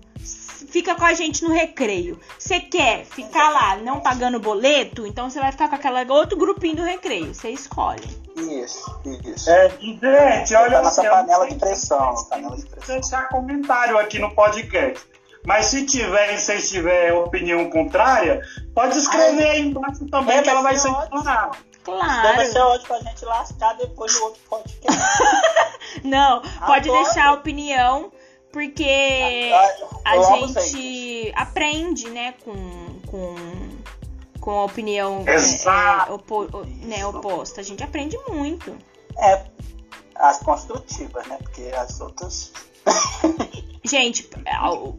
Fica 0.67 0.95
com 0.95 1.05
a 1.05 1.15
gente 1.15 1.43
no 1.45 1.53
recreio. 1.53 2.19
Você 2.39 2.61
quer 2.61 3.05
ficar 3.05 3.51
lá 3.51 3.77
não 3.77 4.01
pagando 4.01 4.41
boleto? 4.41 5.07
Então 5.07 5.29
você 5.31 5.39
vai 5.39 5.53
ficar 5.53 5.69
com 5.69 5.75
aquele 5.75 6.11
outro 6.11 6.37
grupinho 6.37 6.77
do 6.77 6.83
recreio. 6.83 7.35
Você 7.35 7.51
escolhe. 7.51 8.03
Isso, 8.37 9.01
isso. 9.25 9.51
É, 9.51 9.69
gente, 9.71 10.55
olha 10.55 10.71
Tá 10.71 10.83
nossa 10.83 11.03
panela 11.03 11.49
de 11.49 11.55
pressão, 11.57 12.15
panela 12.29 12.57
de 12.57 12.67
pressão. 12.67 12.95
deixar 13.01 13.29
comentário 13.29 13.99
aqui 13.99 14.19
no 14.19 14.35
podcast. 14.35 15.07
Mas 15.45 15.67
se 15.67 15.87
tiver, 15.87 16.37
se 16.37 16.47
vocês 16.47 16.69
tiverem 16.71 17.13
opinião 17.19 17.71
contrária, 17.71 18.43
pode 18.75 18.99
escrever 18.99 19.49
aí 19.49 19.61
embaixo 19.63 20.05
também 20.07 20.37
É, 20.39 20.43
que 20.43 20.49
ela 20.51 20.63
vai 20.63 20.75
vai 20.75 20.81
ser 20.83 20.89
explanada. 20.91 21.57
Claro. 21.85 22.37
Vai 22.37 22.47
ser 22.47 22.59
ótimo 22.59 22.87
pra 22.89 22.99
gente 23.11 23.25
lascar 23.25 23.73
depois 23.79 24.13
do 24.13 24.25
outro 24.25 24.41
podcast. 24.51 25.01
Não, 26.05 26.43
pode 26.67 26.89
Adoro. 26.91 27.05
deixar 27.05 27.29
a 27.29 27.33
opinião, 27.33 28.13
porque 28.53 29.51
a 30.05 30.17
Eu 30.17 30.25
amo 30.25 30.47
gente 30.49 31.33
aprende, 31.37 32.09
né, 32.11 32.35
com, 32.45 32.55
com, 33.07 33.35
com 34.41 34.51
a 34.61 34.65
opinião 34.65 35.25
é, 35.27 35.37
é, 35.37 36.13
opo- 36.13 36.49
né, 36.83 37.05
oposta. 37.07 37.61
A 37.61 37.65
gente 37.65 37.83
aprende 37.83 38.17
muito. 38.29 38.77
É, 39.19 39.45
as 40.17 40.39
construtivas, 40.39 41.27
né? 41.27 41.37
Porque 41.43 41.71
as 41.77 42.01
outras. 42.01 42.53
Gente, 43.85 44.29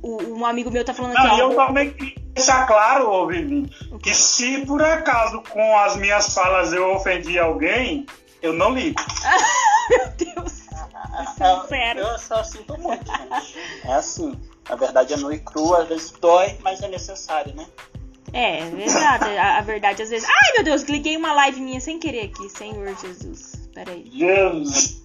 um 0.03 0.45
amigo 0.45 0.71
meu 0.71 0.83
tá 0.83 0.93
falando 0.95 1.13
Não, 1.13 1.25
aqui, 1.25 1.39
eu 1.41 1.51
ó. 1.51 1.65
também 1.67 1.91
queria 1.93 2.15
deixar 2.33 2.65
claro, 2.65 3.07
ô 3.11 3.27
Vivi, 3.27 3.69
que 4.01 4.13
se 4.15 4.65
por 4.65 4.81
acaso 4.81 5.43
com 5.49 5.77
as 5.77 5.95
minhas 5.95 6.33
falas 6.33 6.73
eu 6.73 6.95
ofendi 6.95 7.37
alguém, 7.37 8.07
eu 8.41 8.51
não 8.53 8.71
ligo. 8.73 8.99
Meu 9.89 10.07
Deus. 10.17 10.58
Eu, 11.97 12.03
eu 12.03 12.19
só 12.19 12.43
sinto 12.43 12.77
muito, 12.77 13.05
gente. 13.05 13.57
É 13.85 13.93
assim. 13.93 14.39
Na 14.69 14.75
verdade 14.75 15.13
é 15.13 15.17
nu 15.17 15.31
e 15.31 15.39
cru, 15.39 15.73
às 15.73 15.87
vezes 15.87 16.11
dói, 16.11 16.57
mas 16.61 16.81
é 16.81 16.87
necessário, 16.87 17.55
né? 17.55 17.65
É, 18.31 18.59
é 18.59 18.69
verdade. 18.69 19.37
A, 19.37 19.57
a 19.57 19.61
verdade 19.61 20.03
às 20.03 20.09
vezes. 20.09 20.27
Ai, 20.29 20.53
meu 20.55 20.63
Deus, 20.63 20.83
liguei 20.83 21.17
uma 21.17 21.33
live 21.33 21.59
minha 21.59 21.81
sem 21.81 21.99
querer 21.99 22.25
aqui, 22.25 22.49
Senhor 22.49 22.95
Jesus. 22.99 23.48
Peraí. 23.85 24.09
Jesus. 24.13 24.99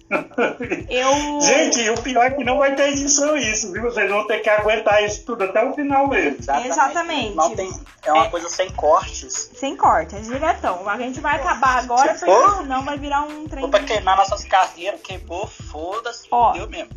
Eu. 0.87 1.41
Gente, 1.41 1.89
o 1.89 2.01
pior 2.01 2.25
é 2.25 2.29
que 2.31 2.43
não 2.43 2.59
vai 2.59 2.75
ter 2.75 2.89
edição 2.89 3.35
isso, 3.35 3.71
viu? 3.71 3.81
Vocês 3.83 4.09
vão 4.09 4.25
ter 4.27 4.39
que 4.39 4.49
aguentar 4.49 5.03
isso 5.03 5.25
tudo 5.25 5.43
até 5.45 5.63
o 5.65 5.73
final 5.73 6.07
mesmo. 6.07 6.37
Exatamente. 6.65 7.35
Não 7.35 7.55
tem, 7.55 7.71
é 8.03 8.11
uma 8.13 8.25
É. 8.25 8.29
coisa 8.29 8.47
sem 8.49 8.69
cortes. 8.71 9.49
Sem 9.55 9.75
corte, 9.75 10.15
é 10.15 10.19
diretão. 10.19 10.87
A 10.87 10.97
gente 10.97 11.19
vai 11.19 11.35
acabar 11.37 11.79
agora, 11.79 12.13
Se 12.15 12.25
porque 12.25 12.43
for- 12.47 12.57
senão 12.57 12.83
vai 12.83 12.97
virar 12.97 13.21
um 13.23 13.47
trem. 13.47 13.63
Ou 13.63 13.69
pra 13.69 13.79
queimar 13.81 14.15
nossas 14.17 14.43
carreiras, 14.45 15.01
queimou, 15.01 15.47
foda-se, 15.47 16.27
Ó. 16.29 16.51
deu 16.53 16.69
mesmo. 16.69 16.89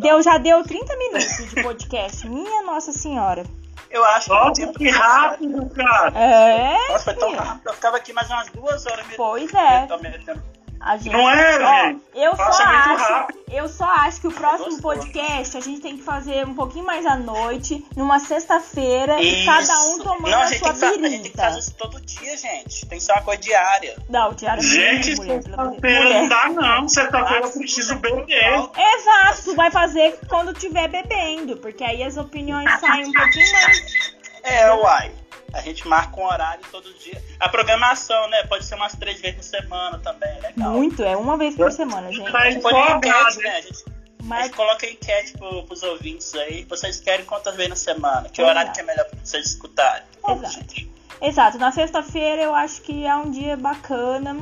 Deu, 0.00 0.22
já 0.22 0.38
deu 0.38 0.62
30 0.62 0.96
minutos 0.96 1.50
de 1.50 1.62
podcast. 1.62 2.26
Minha 2.28 2.62
Nossa 2.62 2.92
Senhora. 2.92 3.44
Eu 3.90 4.04
acho 4.06 4.26
que 4.26 4.32
Nossa, 4.66 4.72
que 4.72 4.90
rápido, 4.90 5.70
cara. 5.70 6.18
É. 6.18 6.88
Nossa, 6.88 7.04
foi 7.04 7.14
tão 7.14 7.32
rápido. 7.36 7.66
Eu 7.68 7.74
ficava 7.74 7.96
aqui 7.96 8.12
mais 8.12 8.28
umas 8.28 8.48
duas 8.48 8.84
horas 8.86 9.06
mesmo. 9.06 9.16
Pois 9.16 9.54
é. 9.54 9.82
Eu 9.84 9.86
tô 9.88 9.98
metendo- 9.98 10.42
A 10.86 10.96
gente, 10.98 11.12
Não 11.12 11.30
é, 11.30 11.58
Ó, 11.64 11.84
gente? 11.86 12.02
eu 12.14 12.30
só 12.36 12.44
Passa 12.44 12.66
muito 12.66 12.90
acho, 13.02 13.12
rápido. 13.12 13.38
eu 13.50 13.68
só 13.68 13.84
acho 13.84 14.20
que 14.20 14.26
o 14.28 14.32
próximo 14.32 14.82
podcast 14.82 15.56
a 15.56 15.60
gente 15.60 15.80
tem 15.80 15.96
que 15.96 16.02
fazer 16.02 16.46
um 16.46 16.54
pouquinho 16.54 16.84
mais 16.84 17.06
à 17.06 17.16
noite, 17.16 17.82
numa 17.96 18.18
sexta-feira, 18.18 19.18
e 19.22 19.46
cada 19.46 19.72
um 19.88 19.98
tomando 20.00 20.28
Não, 20.30 20.38
a 20.40 20.44
a 20.44 20.48
sua 20.48 20.74
fa- 20.74 20.86
a 20.86 20.90
gente 20.90 21.00
tem 21.00 21.10
que 21.10 21.18
birita. 21.22 21.42
fazer 21.42 21.58
isso 21.60 21.74
todo 21.76 22.00
dia, 22.02 22.36
gente. 22.36 22.86
Tem 22.86 22.98
que 22.98 23.04
ser 23.04 23.12
uma 23.12 23.22
coisa 23.22 23.40
diária. 23.40 23.96
Não, 24.10 24.32
diário 24.34 24.62
Gente, 24.62 25.16
sexta-feira 25.16 26.20
não 26.20 26.28
dá 26.28 26.48
não. 26.50 26.86
Sexta-feira 26.88 27.46
eu 27.46 27.50
preciso 27.52 27.96
beber. 27.96 28.68
Exato, 28.76 29.42
tu 29.44 29.54
vai 29.54 29.70
fazer 29.70 30.18
quando 30.28 30.52
tiver 30.52 30.88
bebendo, 30.88 31.56
porque 31.56 31.82
aí 31.82 32.02
as 32.02 32.18
opiniões 32.18 32.70
saem 32.78 33.06
um 33.06 33.12
pouquinho 33.12 33.52
mais. 33.52 34.13
É, 34.44 34.72
uai. 34.72 35.10
A 35.52 35.60
gente 35.60 35.86
marca 35.86 36.20
um 36.20 36.26
horário 36.26 36.62
todo 36.70 36.92
dia. 36.94 37.22
A 37.40 37.48
programação, 37.48 38.28
né? 38.28 38.42
Pode 38.44 38.64
ser 38.64 38.74
umas 38.74 38.94
três 38.94 39.20
vezes 39.20 39.36
por 39.36 39.44
semana 39.44 39.98
também, 39.98 40.28
é 40.28 40.40
legal. 40.40 40.70
Muito, 40.72 41.02
é 41.02 41.16
uma 41.16 41.36
vez 41.36 41.56
por 41.56 41.70
semana, 41.72 42.12
gente. 42.12 42.36
A 42.36 42.50
gente 42.50 42.60
põe 42.60 42.72
empolgado, 42.72 43.06
enquete, 43.06 43.38
né? 43.38 43.56
A 43.56 43.60
gente, 43.60 43.84
a 43.86 44.24
Mas 44.24 44.44
gente 44.46 44.56
coloca 44.56 44.86
enquete 44.86 45.32
pro, 45.38 45.62
pros 45.62 45.82
ouvintes 45.82 46.34
aí. 46.34 46.64
Vocês 46.64 47.00
querem 47.00 47.24
quantas 47.24 47.54
vezes 47.54 47.70
na 47.70 47.76
semana? 47.76 48.28
Que 48.28 48.42
Exato. 48.42 48.50
horário 48.50 48.72
que 48.72 48.80
é 48.80 48.82
melhor 48.82 49.06
pra 49.06 49.18
vocês 49.22 49.46
escutarem? 49.46 50.02
Exato. 50.28 50.94
Exato, 51.22 51.58
na 51.58 51.70
sexta-feira 51.70 52.42
eu 52.42 52.54
acho 52.54 52.82
que 52.82 53.06
é 53.06 53.16
um 53.16 53.30
dia 53.30 53.56
bacana. 53.56 54.36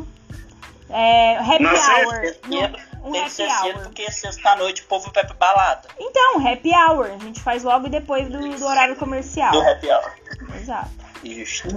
É, 0.88 1.36
happy 1.36 1.62
Na 1.62 1.70
hour. 1.70 1.76
Sexta-feira 1.76 2.91
Um 3.04 3.12
tem 3.12 3.12
que 3.12 3.18
happy 3.18 3.30
ser 3.30 3.50
cedo, 3.50 3.76
hour. 3.76 3.82
porque 3.82 4.10
sexta-noite 4.10 4.82
o 4.82 4.84
povo 4.86 5.10
vai 5.12 5.24
pra 5.24 5.34
balada. 5.34 5.88
Então, 5.98 6.46
happy 6.46 6.70
hour. 6.70 7.06
A 7.06 7.18
gente 7.18 7.40
faz 7.40 7.62
logo 7.64 7.88
depois 7.88 8.28
do, 8.28 8.38
do 8.38 8.66
horário 8.66 8.96
comercial. 8.96 9.52
Do 9.52 9.60
happy 9.60 9.90
hour. 9.90 10.12
Exato. 10.56 10.90
Isso. 11.24 11.68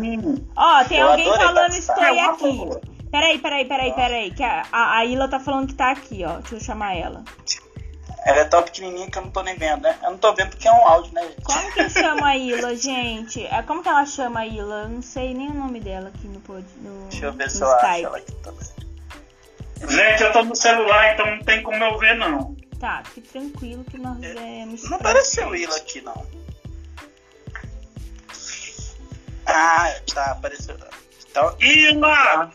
Ó, 0.56 0.84
tem 0.86 1.00
Eu 1.00 1.10
alguém 1.10 1.26
falando 1.26 1.74
estou 1.74 1.96
uma 1.96 2.32
aqui. 2.32 2.96
Peraí, 3.12 3.40
peraí, 3.40 3.66
peraí, 3.66 3.94
peraí. 3.94 4.32
Que 4.32 4.44
a, 4.44 4.66
a, 4.72 4.98
a 4.98 5.06
Ila 5.06 5.28
tá 5.28 5.40
falando 5.40 5.68
que 5.68 5.74
tá 5.74 5.92
aqui, 5.92 6.24
ó. 6.26 6.38
Deixa 6.40 6.56
eu 6.56 6.60
chamar 6.60 6.96
ela. 6.96 7.24
Ela 8.26 8.40
é 8.40 8.46
tão 8.46 8.64
pequenininha 8.64 9.10
que 9.10 9.18
eu 9.20 9.22
não 9.22 9.30
tô 9.30 9.44
nem 9.44 9.56
vendo, 9.56 9.84
né? 9.84 9.96
Eu 10.04 10.12
não 10.12 10.18
tô 10.18 10.34
vendo 10.34 10.50
porque 10.50 10.68
é 10.68 10.72
um 10.72 10.88
áudio, 10.88 11.14
né, 11.14 11.22
gente? 11.22 11.44
Como 11.44 11.74
que 11.74 11.90
chama 11.92 12.28
a 12.28 12.36
Ila, 12.38 12.76
gente? 12.76 13.46
É, 13.46 13.62
Como 13.62 13.84
que 13.84 13.88
ela 13.88 14.04
chama 14.06 14.40
a 14.40 14.48
Ila? 14.48 14.84
Eu 14.84 14.90
não 14.90 15.02
sei 15.04 15.36
nem 15.36 15.50
o 15.50 15.54
nome 15.54 15.80
dela 15.80 16.10
aqui 16.10 16.28
no, 16.28 16.40
pod, 16.42 16.66
no, 16.82 17.08
Deixa 17.08 17.28
eu 17.28 17.34
ver 17.34 17.52
se 17.52 17.62
eu 17.62 17.72
acho 17.72 18.06
ela 18.06 18.18
aqui 18.18 18.32
também. 18.38 18.68
Gente, 19.88 20.24
eu 20.24 20.32
tô 20.32 20.44
no 20.44 20.56
celular, 20.56 21.14
então 21.14 21.26
não 21.36 21.40
tem 21.44 21.62
como 21.62 21.84
eu 21.84 21.98
ver, 21.98 22.16
não. 22.18 22.56
Tá, 22.80 23.04
fique 23.14 23.30
tranquilo 23.30 23.84
que 23.84 23.98
nós 23.98 24.18
vemos. 24.20 24.90
Não 24.90 24.98
apareceu 24.98 25.50
Willa 25.50 25.76
aqui, 25.78 26.02
não. 26.02 26.26
Ah, 29.46 29.94
tá, 30.14 30.32
apareceu. 30.32 30.76
Então, 31.30 31.56
Ilma! 31.60 32.52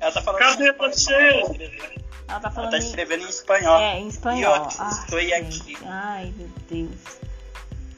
ela 0.00 0.12
tá 0.12 0.22
falando 0.22 0.40
Cadê 0.40 0.72
você? 0.72 1.12
ela 1.12 1.32
tá 1.32 1.52
escrevendo. 1.52 2.04
Ela 2.28 2.40
tá 2.40 2.50
falando 2.50 2.76
escrevendo 2.76 3.24
em 3.24 3.28
espanhol. 3.28 3.80
É, 3.80 3.98
em 3.98 4.08
espanhol. 4.08 4.40
E 4.40 4.42
eu 4.44 4.52
Ai, 4.78 4.90
estou 4.90 5.20
gente. 5.20 5.60
aqui. 5.62 5.78
Ai, 5.86 6.34
meu 6.36 6.48
Deus. 6.68 7.00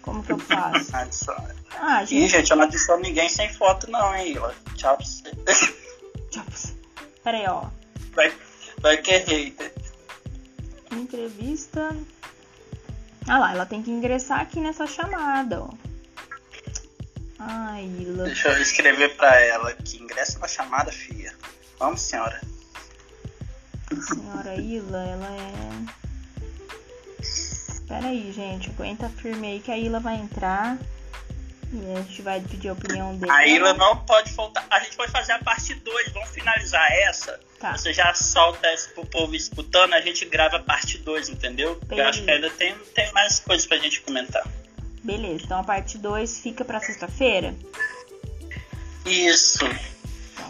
Como 0.02 0.22
que 0.22 0.32
eu 0.32 0.38
faço? 0.38 0.90
Adiciona. 0.96 1.54
Ah, 1.78 2.02
Ih, 2.02 2.06
gente. 2.06 2.28
gente, 2.28 2.50
eu 2.50 2.56
não 2.56 2.64
adiciono 2.64 3.02
ninguém 3.02 3.28
sem 3.28 3.52
foto, 3.52 3.90
não, 3.90 4.14
hein, 4.14 4.32
Willa. 4.34 4.54
Tchau 4.76 4.96
pra 4.96 5.04
você. 5.06 5.76
Tchau. 6.30 6.44
Peraí, 7.22 7.46
ó. 7.46 7.64
Vai, 8.14 8.32
vai 8.80 8.96
que 8.98 9.10
é 9.10 9.18
hater. 9.18 9.72
Entrevista. 10.92 11.96
Ah 13.26 13.38
lá, 13.38 13.52
ela 13.52 13.66
tem 13.66 13.82
que 13.82 13.90
ingressar 13.90 14.40
aqui 14.40 14.60
nessa 14.60 14.86
chamada, 14.86 15.62
ó. 15.62 15.70
Ai, 17.38 17.84
Ila. 18.00 18.24
Deixa 18.24 18.48
eu 18.48 18.60
escrever 18.60 19.16
pra 19.16 19.40
ela 19.40 19.70
aqui. 19.70 19.96
Ingressa 20.02 20.38
na 20.38 20.48
chamada, 20.48 20.92
filha. 20.92 21.34
Vamos, 21.78 22.00
senhora. 22.02 22.40
Senhora 24.02 24.54
Ila, 24.56 24.98
ela 25.04 25.26
é. 25.26 26.00
Pera 27.88 28.08
aí, 28.08 28.30
gente. 28.30 28.68
Aguenta 28.70 29.08
firme 29.08 29.46
aí 29.46 29.60
que 29.60 29.72
a 29.72 29.78
Ila 29.78 30.00
vai 30.00 30.16
entrar. 30.16 30.78
E 31.72 31.92
a 31.96 32.00
gente 32.02 32.22
vai 32.22 32.40
pedir 32.40 32.68
a 32.68 32.72
opinião 32.72 33.16
dela. 33.16 33.32
A 33.32 33.46
Ila 33.46 33.74
não 33.74 33.96
pode 33.98 34.32
faltar. 34.32 34.66
A 34.70 34.80
gente 34.80 34.96
pode 34.96 35.12
fazer 35.12 35.32
a 35.32 35.38
parte 35.38 35.74
2. 35.74 36.08
Vamos 36.12 36.30
finalizar 36.30 36.90
essa. 36.92 37.38
Tá. 37.60 37.76
Você 37.76 37.92
já 37.92 38.12
solta 38.14 38.66
essa 38.66 38.88
pro 38.90 39.06
povo 39.06 39.34
escutando, 39.34 39.92
a 39.94 40.00
gente 40.00 40.24
grava 40.24 40.56
a 40.56 40.60
parte 40.60 40.98
2, 40.98 41.28
entendeu? 41.28 41.78
Eu 41.90 42.08
acho 42.08 42.24
que 42.24 42.30
ainda 42.30 42.50
tem, 42.50 42.74
tem 42.94 43.12
mais 43.12 43.38
coisas 43.38 43.66
pra 43.66 43.76
gente 43.76 44.00
comentar. 44.00 44.44
Beleza, 45.04 45.44
então 45.44 45.60
a 45.60 45.64
parte 45.64 45.96
2 45.98 46.40
fica 46.40 46.64
pra 46.64 46.80
sexta-feira. 46.80 47.54
Isso. 49.06 49.64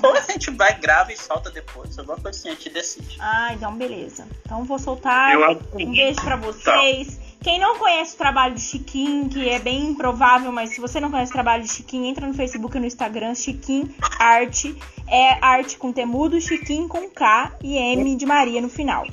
Ou 0.03 0.17
a 0.17 0.21
gente 0.23 0.51
vai, 0.53 0.79
grava 0.79 1.13
e 1.13 1.17
solta 1.17 1.51
depois. 1.51 1.99
Alguma 1.99 2.17
coisa 2.19 2.39
assim, 2.39 2.49
a 2.49 2.53
gente 2.53 2.71
decide. 2.71 3.17
Ah, 3.21 3.53
então 3.53 3.77
beleza. 3.77 4.27
Então 4.45 4.65
vou 4.65 4.79
soltar. 4.79 5.35
Eu 5.35 5.45
acho 5.45 5.61
que- 5.61 5.85
Um 5.85 5.93
beijo 5.93 6.21
pra 6.23 6.37
vocês. 6.37 7.20
Quem 7.43 7.59
não 7.59 7.79
conhece 7.79 8.15
o 8.15 8.19
trabalho 8.19 8.55
do 8.55 8.61
Chiquinho, 8.61 9.29
que 9.29 9.49
é 9.49 9.59
bem 9.59 9.89
improvável, 9.89 10.53
mas 10.53 10.71
se 10.71 10.81
você 10.81 11.01
não 11.01 11.11
conhece 11.11 11.31
o 11.31 11.35
trabalho 11.35 11.63
do 11.63 11.69
Chiquinho, 11.69 12.05
entra 12.05 12.27
no 12.27 12.35
Facebook 12.35 12.77
e 12.77 12.81
no 12.81 12.87
Instagram, 12.87 13.35
Chiquinho 13.35 13.95
Arte. 14.19 14.77
É 15.09 15.45
arte 15.45 15.79
com 15.79 15.91
temudo, 15.91 16.41
Chiquinho 16.41 16.87
com 16.87 17.09
K 17.09 17.53
e 17.63 17.77
M 17.77 18.15
de 18.15 18.27
Maria 18.27 18.61
no 18.61 18.69
final. 18.69 19.07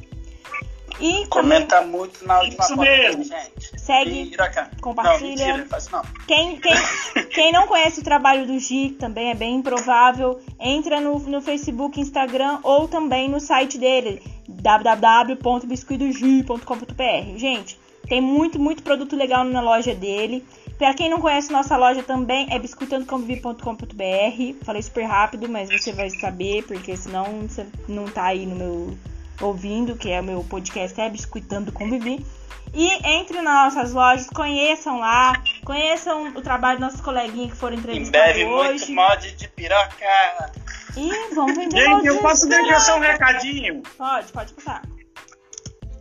E 0.99 1.27
também, 1.27 1.29
Comenta 1.29 1.81
muito 1.81 2.25
na 2.25 2.39
última 2.39 2.63
Isso 2.63 2.75
foto 2.75 2.81
mesmo. 2.81 3.23
gente. 3.23 3.79
Segue, 3.79 4.35
compartilha. 4.81 5.47
Não, 5.47 5.57
mentira, 5.57 5.81
não 5.91 6.01
quem, 6.27 6.59
quem, 6.59 6.73
quem 7.29 7.51
não 7.51 7.67
conhece 7.67 7.99
o 8.01 8.03
trabalho 8.03 8.47
do 8.47 8.57
Gi, 8.59 8.89
que 8.89 8.95
também 8.95 9.29
é 9.29 9.35
bem 9.35 9.55
improvável, 9.55 10.41
entra 10.59 10.99
no, 10.99 11.19
no 11.19 11.39
Facebook, 11.39 12.01
Instagram 12.01 12.59
ou 12.63 12.87
também 12.87 13.29
no 13.29 13.39
site 13.39 13.77
dele, 13.77 14.23
www.biscuitogi.com.br. 14.49 17.37
Gente, 17.37 17.77
tem 18.07 18.21
muito, 18.21 18.59
muito 18.59 18.83
produto 18.83 19.15
legal 19.15 19.43
na 19.43 19.61
loja 19.61 19.93
dele. 19.93 20.45
Pra 20.77 20.93
quem 20.93 21.09
não 21.09 21.19
conhece 21.19 21.51
nossa 21.51 21.75
loja 21.75 22.03
também, 22.03 22.47
é 22.51 22.59
biscuitandoconvivi.com.br. 22.59 24.63
Falei 24.63 24.81
super 24.81 25.05
rápido, 25.05 25.49
mas 25.49 25.69
você 25.69 25.91
vai 25.91 26.09
saber, 26.09 26.63
porque 26.63 26.95
senão 26.95 27.47
você 27.47 27.65
não 27.87 28.05
tá 28.05 28.25
aí 28.25 28.45
no 28.45 28.55
meu 28.55 28.97
ouvindo, 29.41 29.95
que 29.95 30.09
é 30.09 30.21
o 30.21 30.23
meu 30.23 30.43
podcast, 30.43 30.99
é 30.99 31.09
Biscuitando 31.09 31.71
Convivi. 31.71 32.25
E 32.73 32.89
entre 33.07 33.41
nas 33.41 33.75
nossas 33.75 33.93
lojas, 33.93 34.29
conheçam 34.29 34.99
lá, 34.99 35.41
conheçam 35.63 36.27
o 36.35 36.41
trabalho 36.41 36.79
dos 36.79 36.87
nossos 36.87 37.01
coleguinhas 37.01 37.51
que 37.51 37.57
foram 37.57 37.77
entrevistados 37.77 38.33
breve, 38.33 38.45
muito 38.45 38.83
hoje. 38.83 38.91
mod 38.91 39.31
de 39.31 39.47
piroca. 39.47 40.51
E 40.95 41.33
vamos 41.33 41.55
vender 41.55 41.81
Gente, 41.81 42.07
eu 42.07 42.19
posso 42.19 42.47
de 42.47 42.55
deixar 42.55 42.79
só 42.81 42.97
um 42.97 42.99
recadinho? 42.99 43.81
Pode, 43.97 44.31
pode 44.31 44.53
passar. 44.53 44.81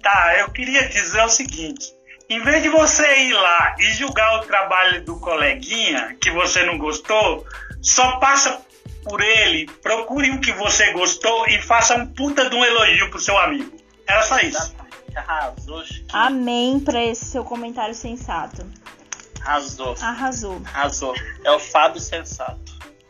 Tá, 0.07 0.37
eu 0.39 0.51
queria 0.53 0.89
dizer 0.89 1.21
o 1.23 1.29
seguinte. 1.29 1.93
Em 2.31 2.41
vez 2.41 2.63
de 2.63 2.69
você 2.69 3.23
ir 3.25 3.33
lá 3.33 3.75
e 3.77 3.93
julgar 3.95 4.37
o 4.39 4.47
trabalho 4.47 5.05
do 5.05 5.19
coleguinha 5.19 6.17
que 6.21 6.31
você 6.31 6.65
não 6.65 6.79
gostou, 6.79 7.45
só 7.83 8.19
passa 8.19 8.61
por 9.03 9.21
ele, 9.21 9.67
procure 9.83 10.31
o 10.31 10.41
que 10.41 10.53
você 10.53 10.93
gostou 10.93 11.49
e 11.49 11.61
faça 11.61 11.97
um 11.97 12.07
puta 12.07 12.49
de 12.49 12.55
um 12.55 12.65
elogio 12.65 13.11
pro 13.11 13.19
seu 13.19 13.37
amigo. 13.37 13.77
Era 14.07 14.23
só 14.23 14.39
isso. 14.39 14.73
Arrasou, 15.17 15.85
Chiquinho. 15.85 16.07
Amém 16.13 16.79
pra 16.79 17.05
esse 17.05 17.25
seu 17.25 17.43
comentário 17.43 17.95
sensato. 17.95 18.65
Arrasou. 19.45 19.97
Arrasou. 20.01 20.63
Arrasou. 20.73 21.15
É 21.43 21.51
o 21.51 21.59
Fábio 21.59 22.01
Sensato. 22.01 22.61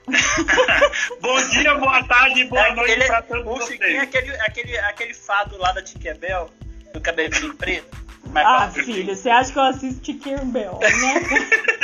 Bom 1.21 1.49
dia, 1.51 1.75
boa 1.75 2.03
tarde, 2.05 2.45
boa 2.45 2.69
É, 2.69 2.75
noite 2.75 2.93
ele- 2.93 3.05
pra 3.05 3.21
todos 3.21 3.65
o 3.65 3.67
Chiquinho 3.67 3.99
é 3.99 4.03
aquele, 4.03 4.31
aquele, 4.41 4.79
aquele 4.79 5.13
fado 5.15 5.59
lá 5.59 5.73
da 5.73 5.83
Tiquebel, 5.83 6.49
do 6.97 7.01
cabelinho 7.01 7.55
preto. 7.55 8.07
Ah, 8.35 8.69
filho, 8.71 9.15
você 9.15 9.31
acha 9.31 9.53
que 9.53 9.59
eu 9.59 9.63
assisto 9.63 10.01
Tinkerbell, 10.01 10.79
né? 10.81 11.23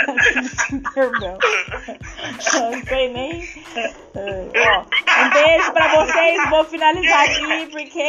assisto 0.19 0.67
Tinkerbell. 0.67 1.39
Não 2.53 2.85
sei 2.85 3.13
nem. 3.13 3.43
Uh, 4.15 4.51
ó, 4.57 5.25
um 5.25 5.31
beijo 5.31 5.73
pra 5.73 6.05
vocês, 6.05 6.51
vou 6.51 6.65
finalizar 6.65 7.25
aqui, 7.25 7.67
porque. 7.71 8.07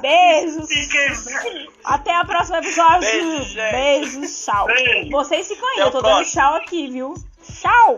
Beijos! 0.00 0.68
Até 1.84 2.18
o 2.20 2.26
próximo 2.26 2.56
episódio! 2.56 3.00
Beijo, 3.00 3.54
Beijos, 3.54 4.44
tchau! 4.44 4.66
Vocês 5.10 5.46
se 5.46 5.56
conhecem, 5.56 5.84
eu 5.84 5.90
tô 5.90 6.00
dando 6.00 6.24
tchau 6.24 6.54
aqui, 6.54 6.88
viu? 6.90 7.14
Tchau! 7.42 7.96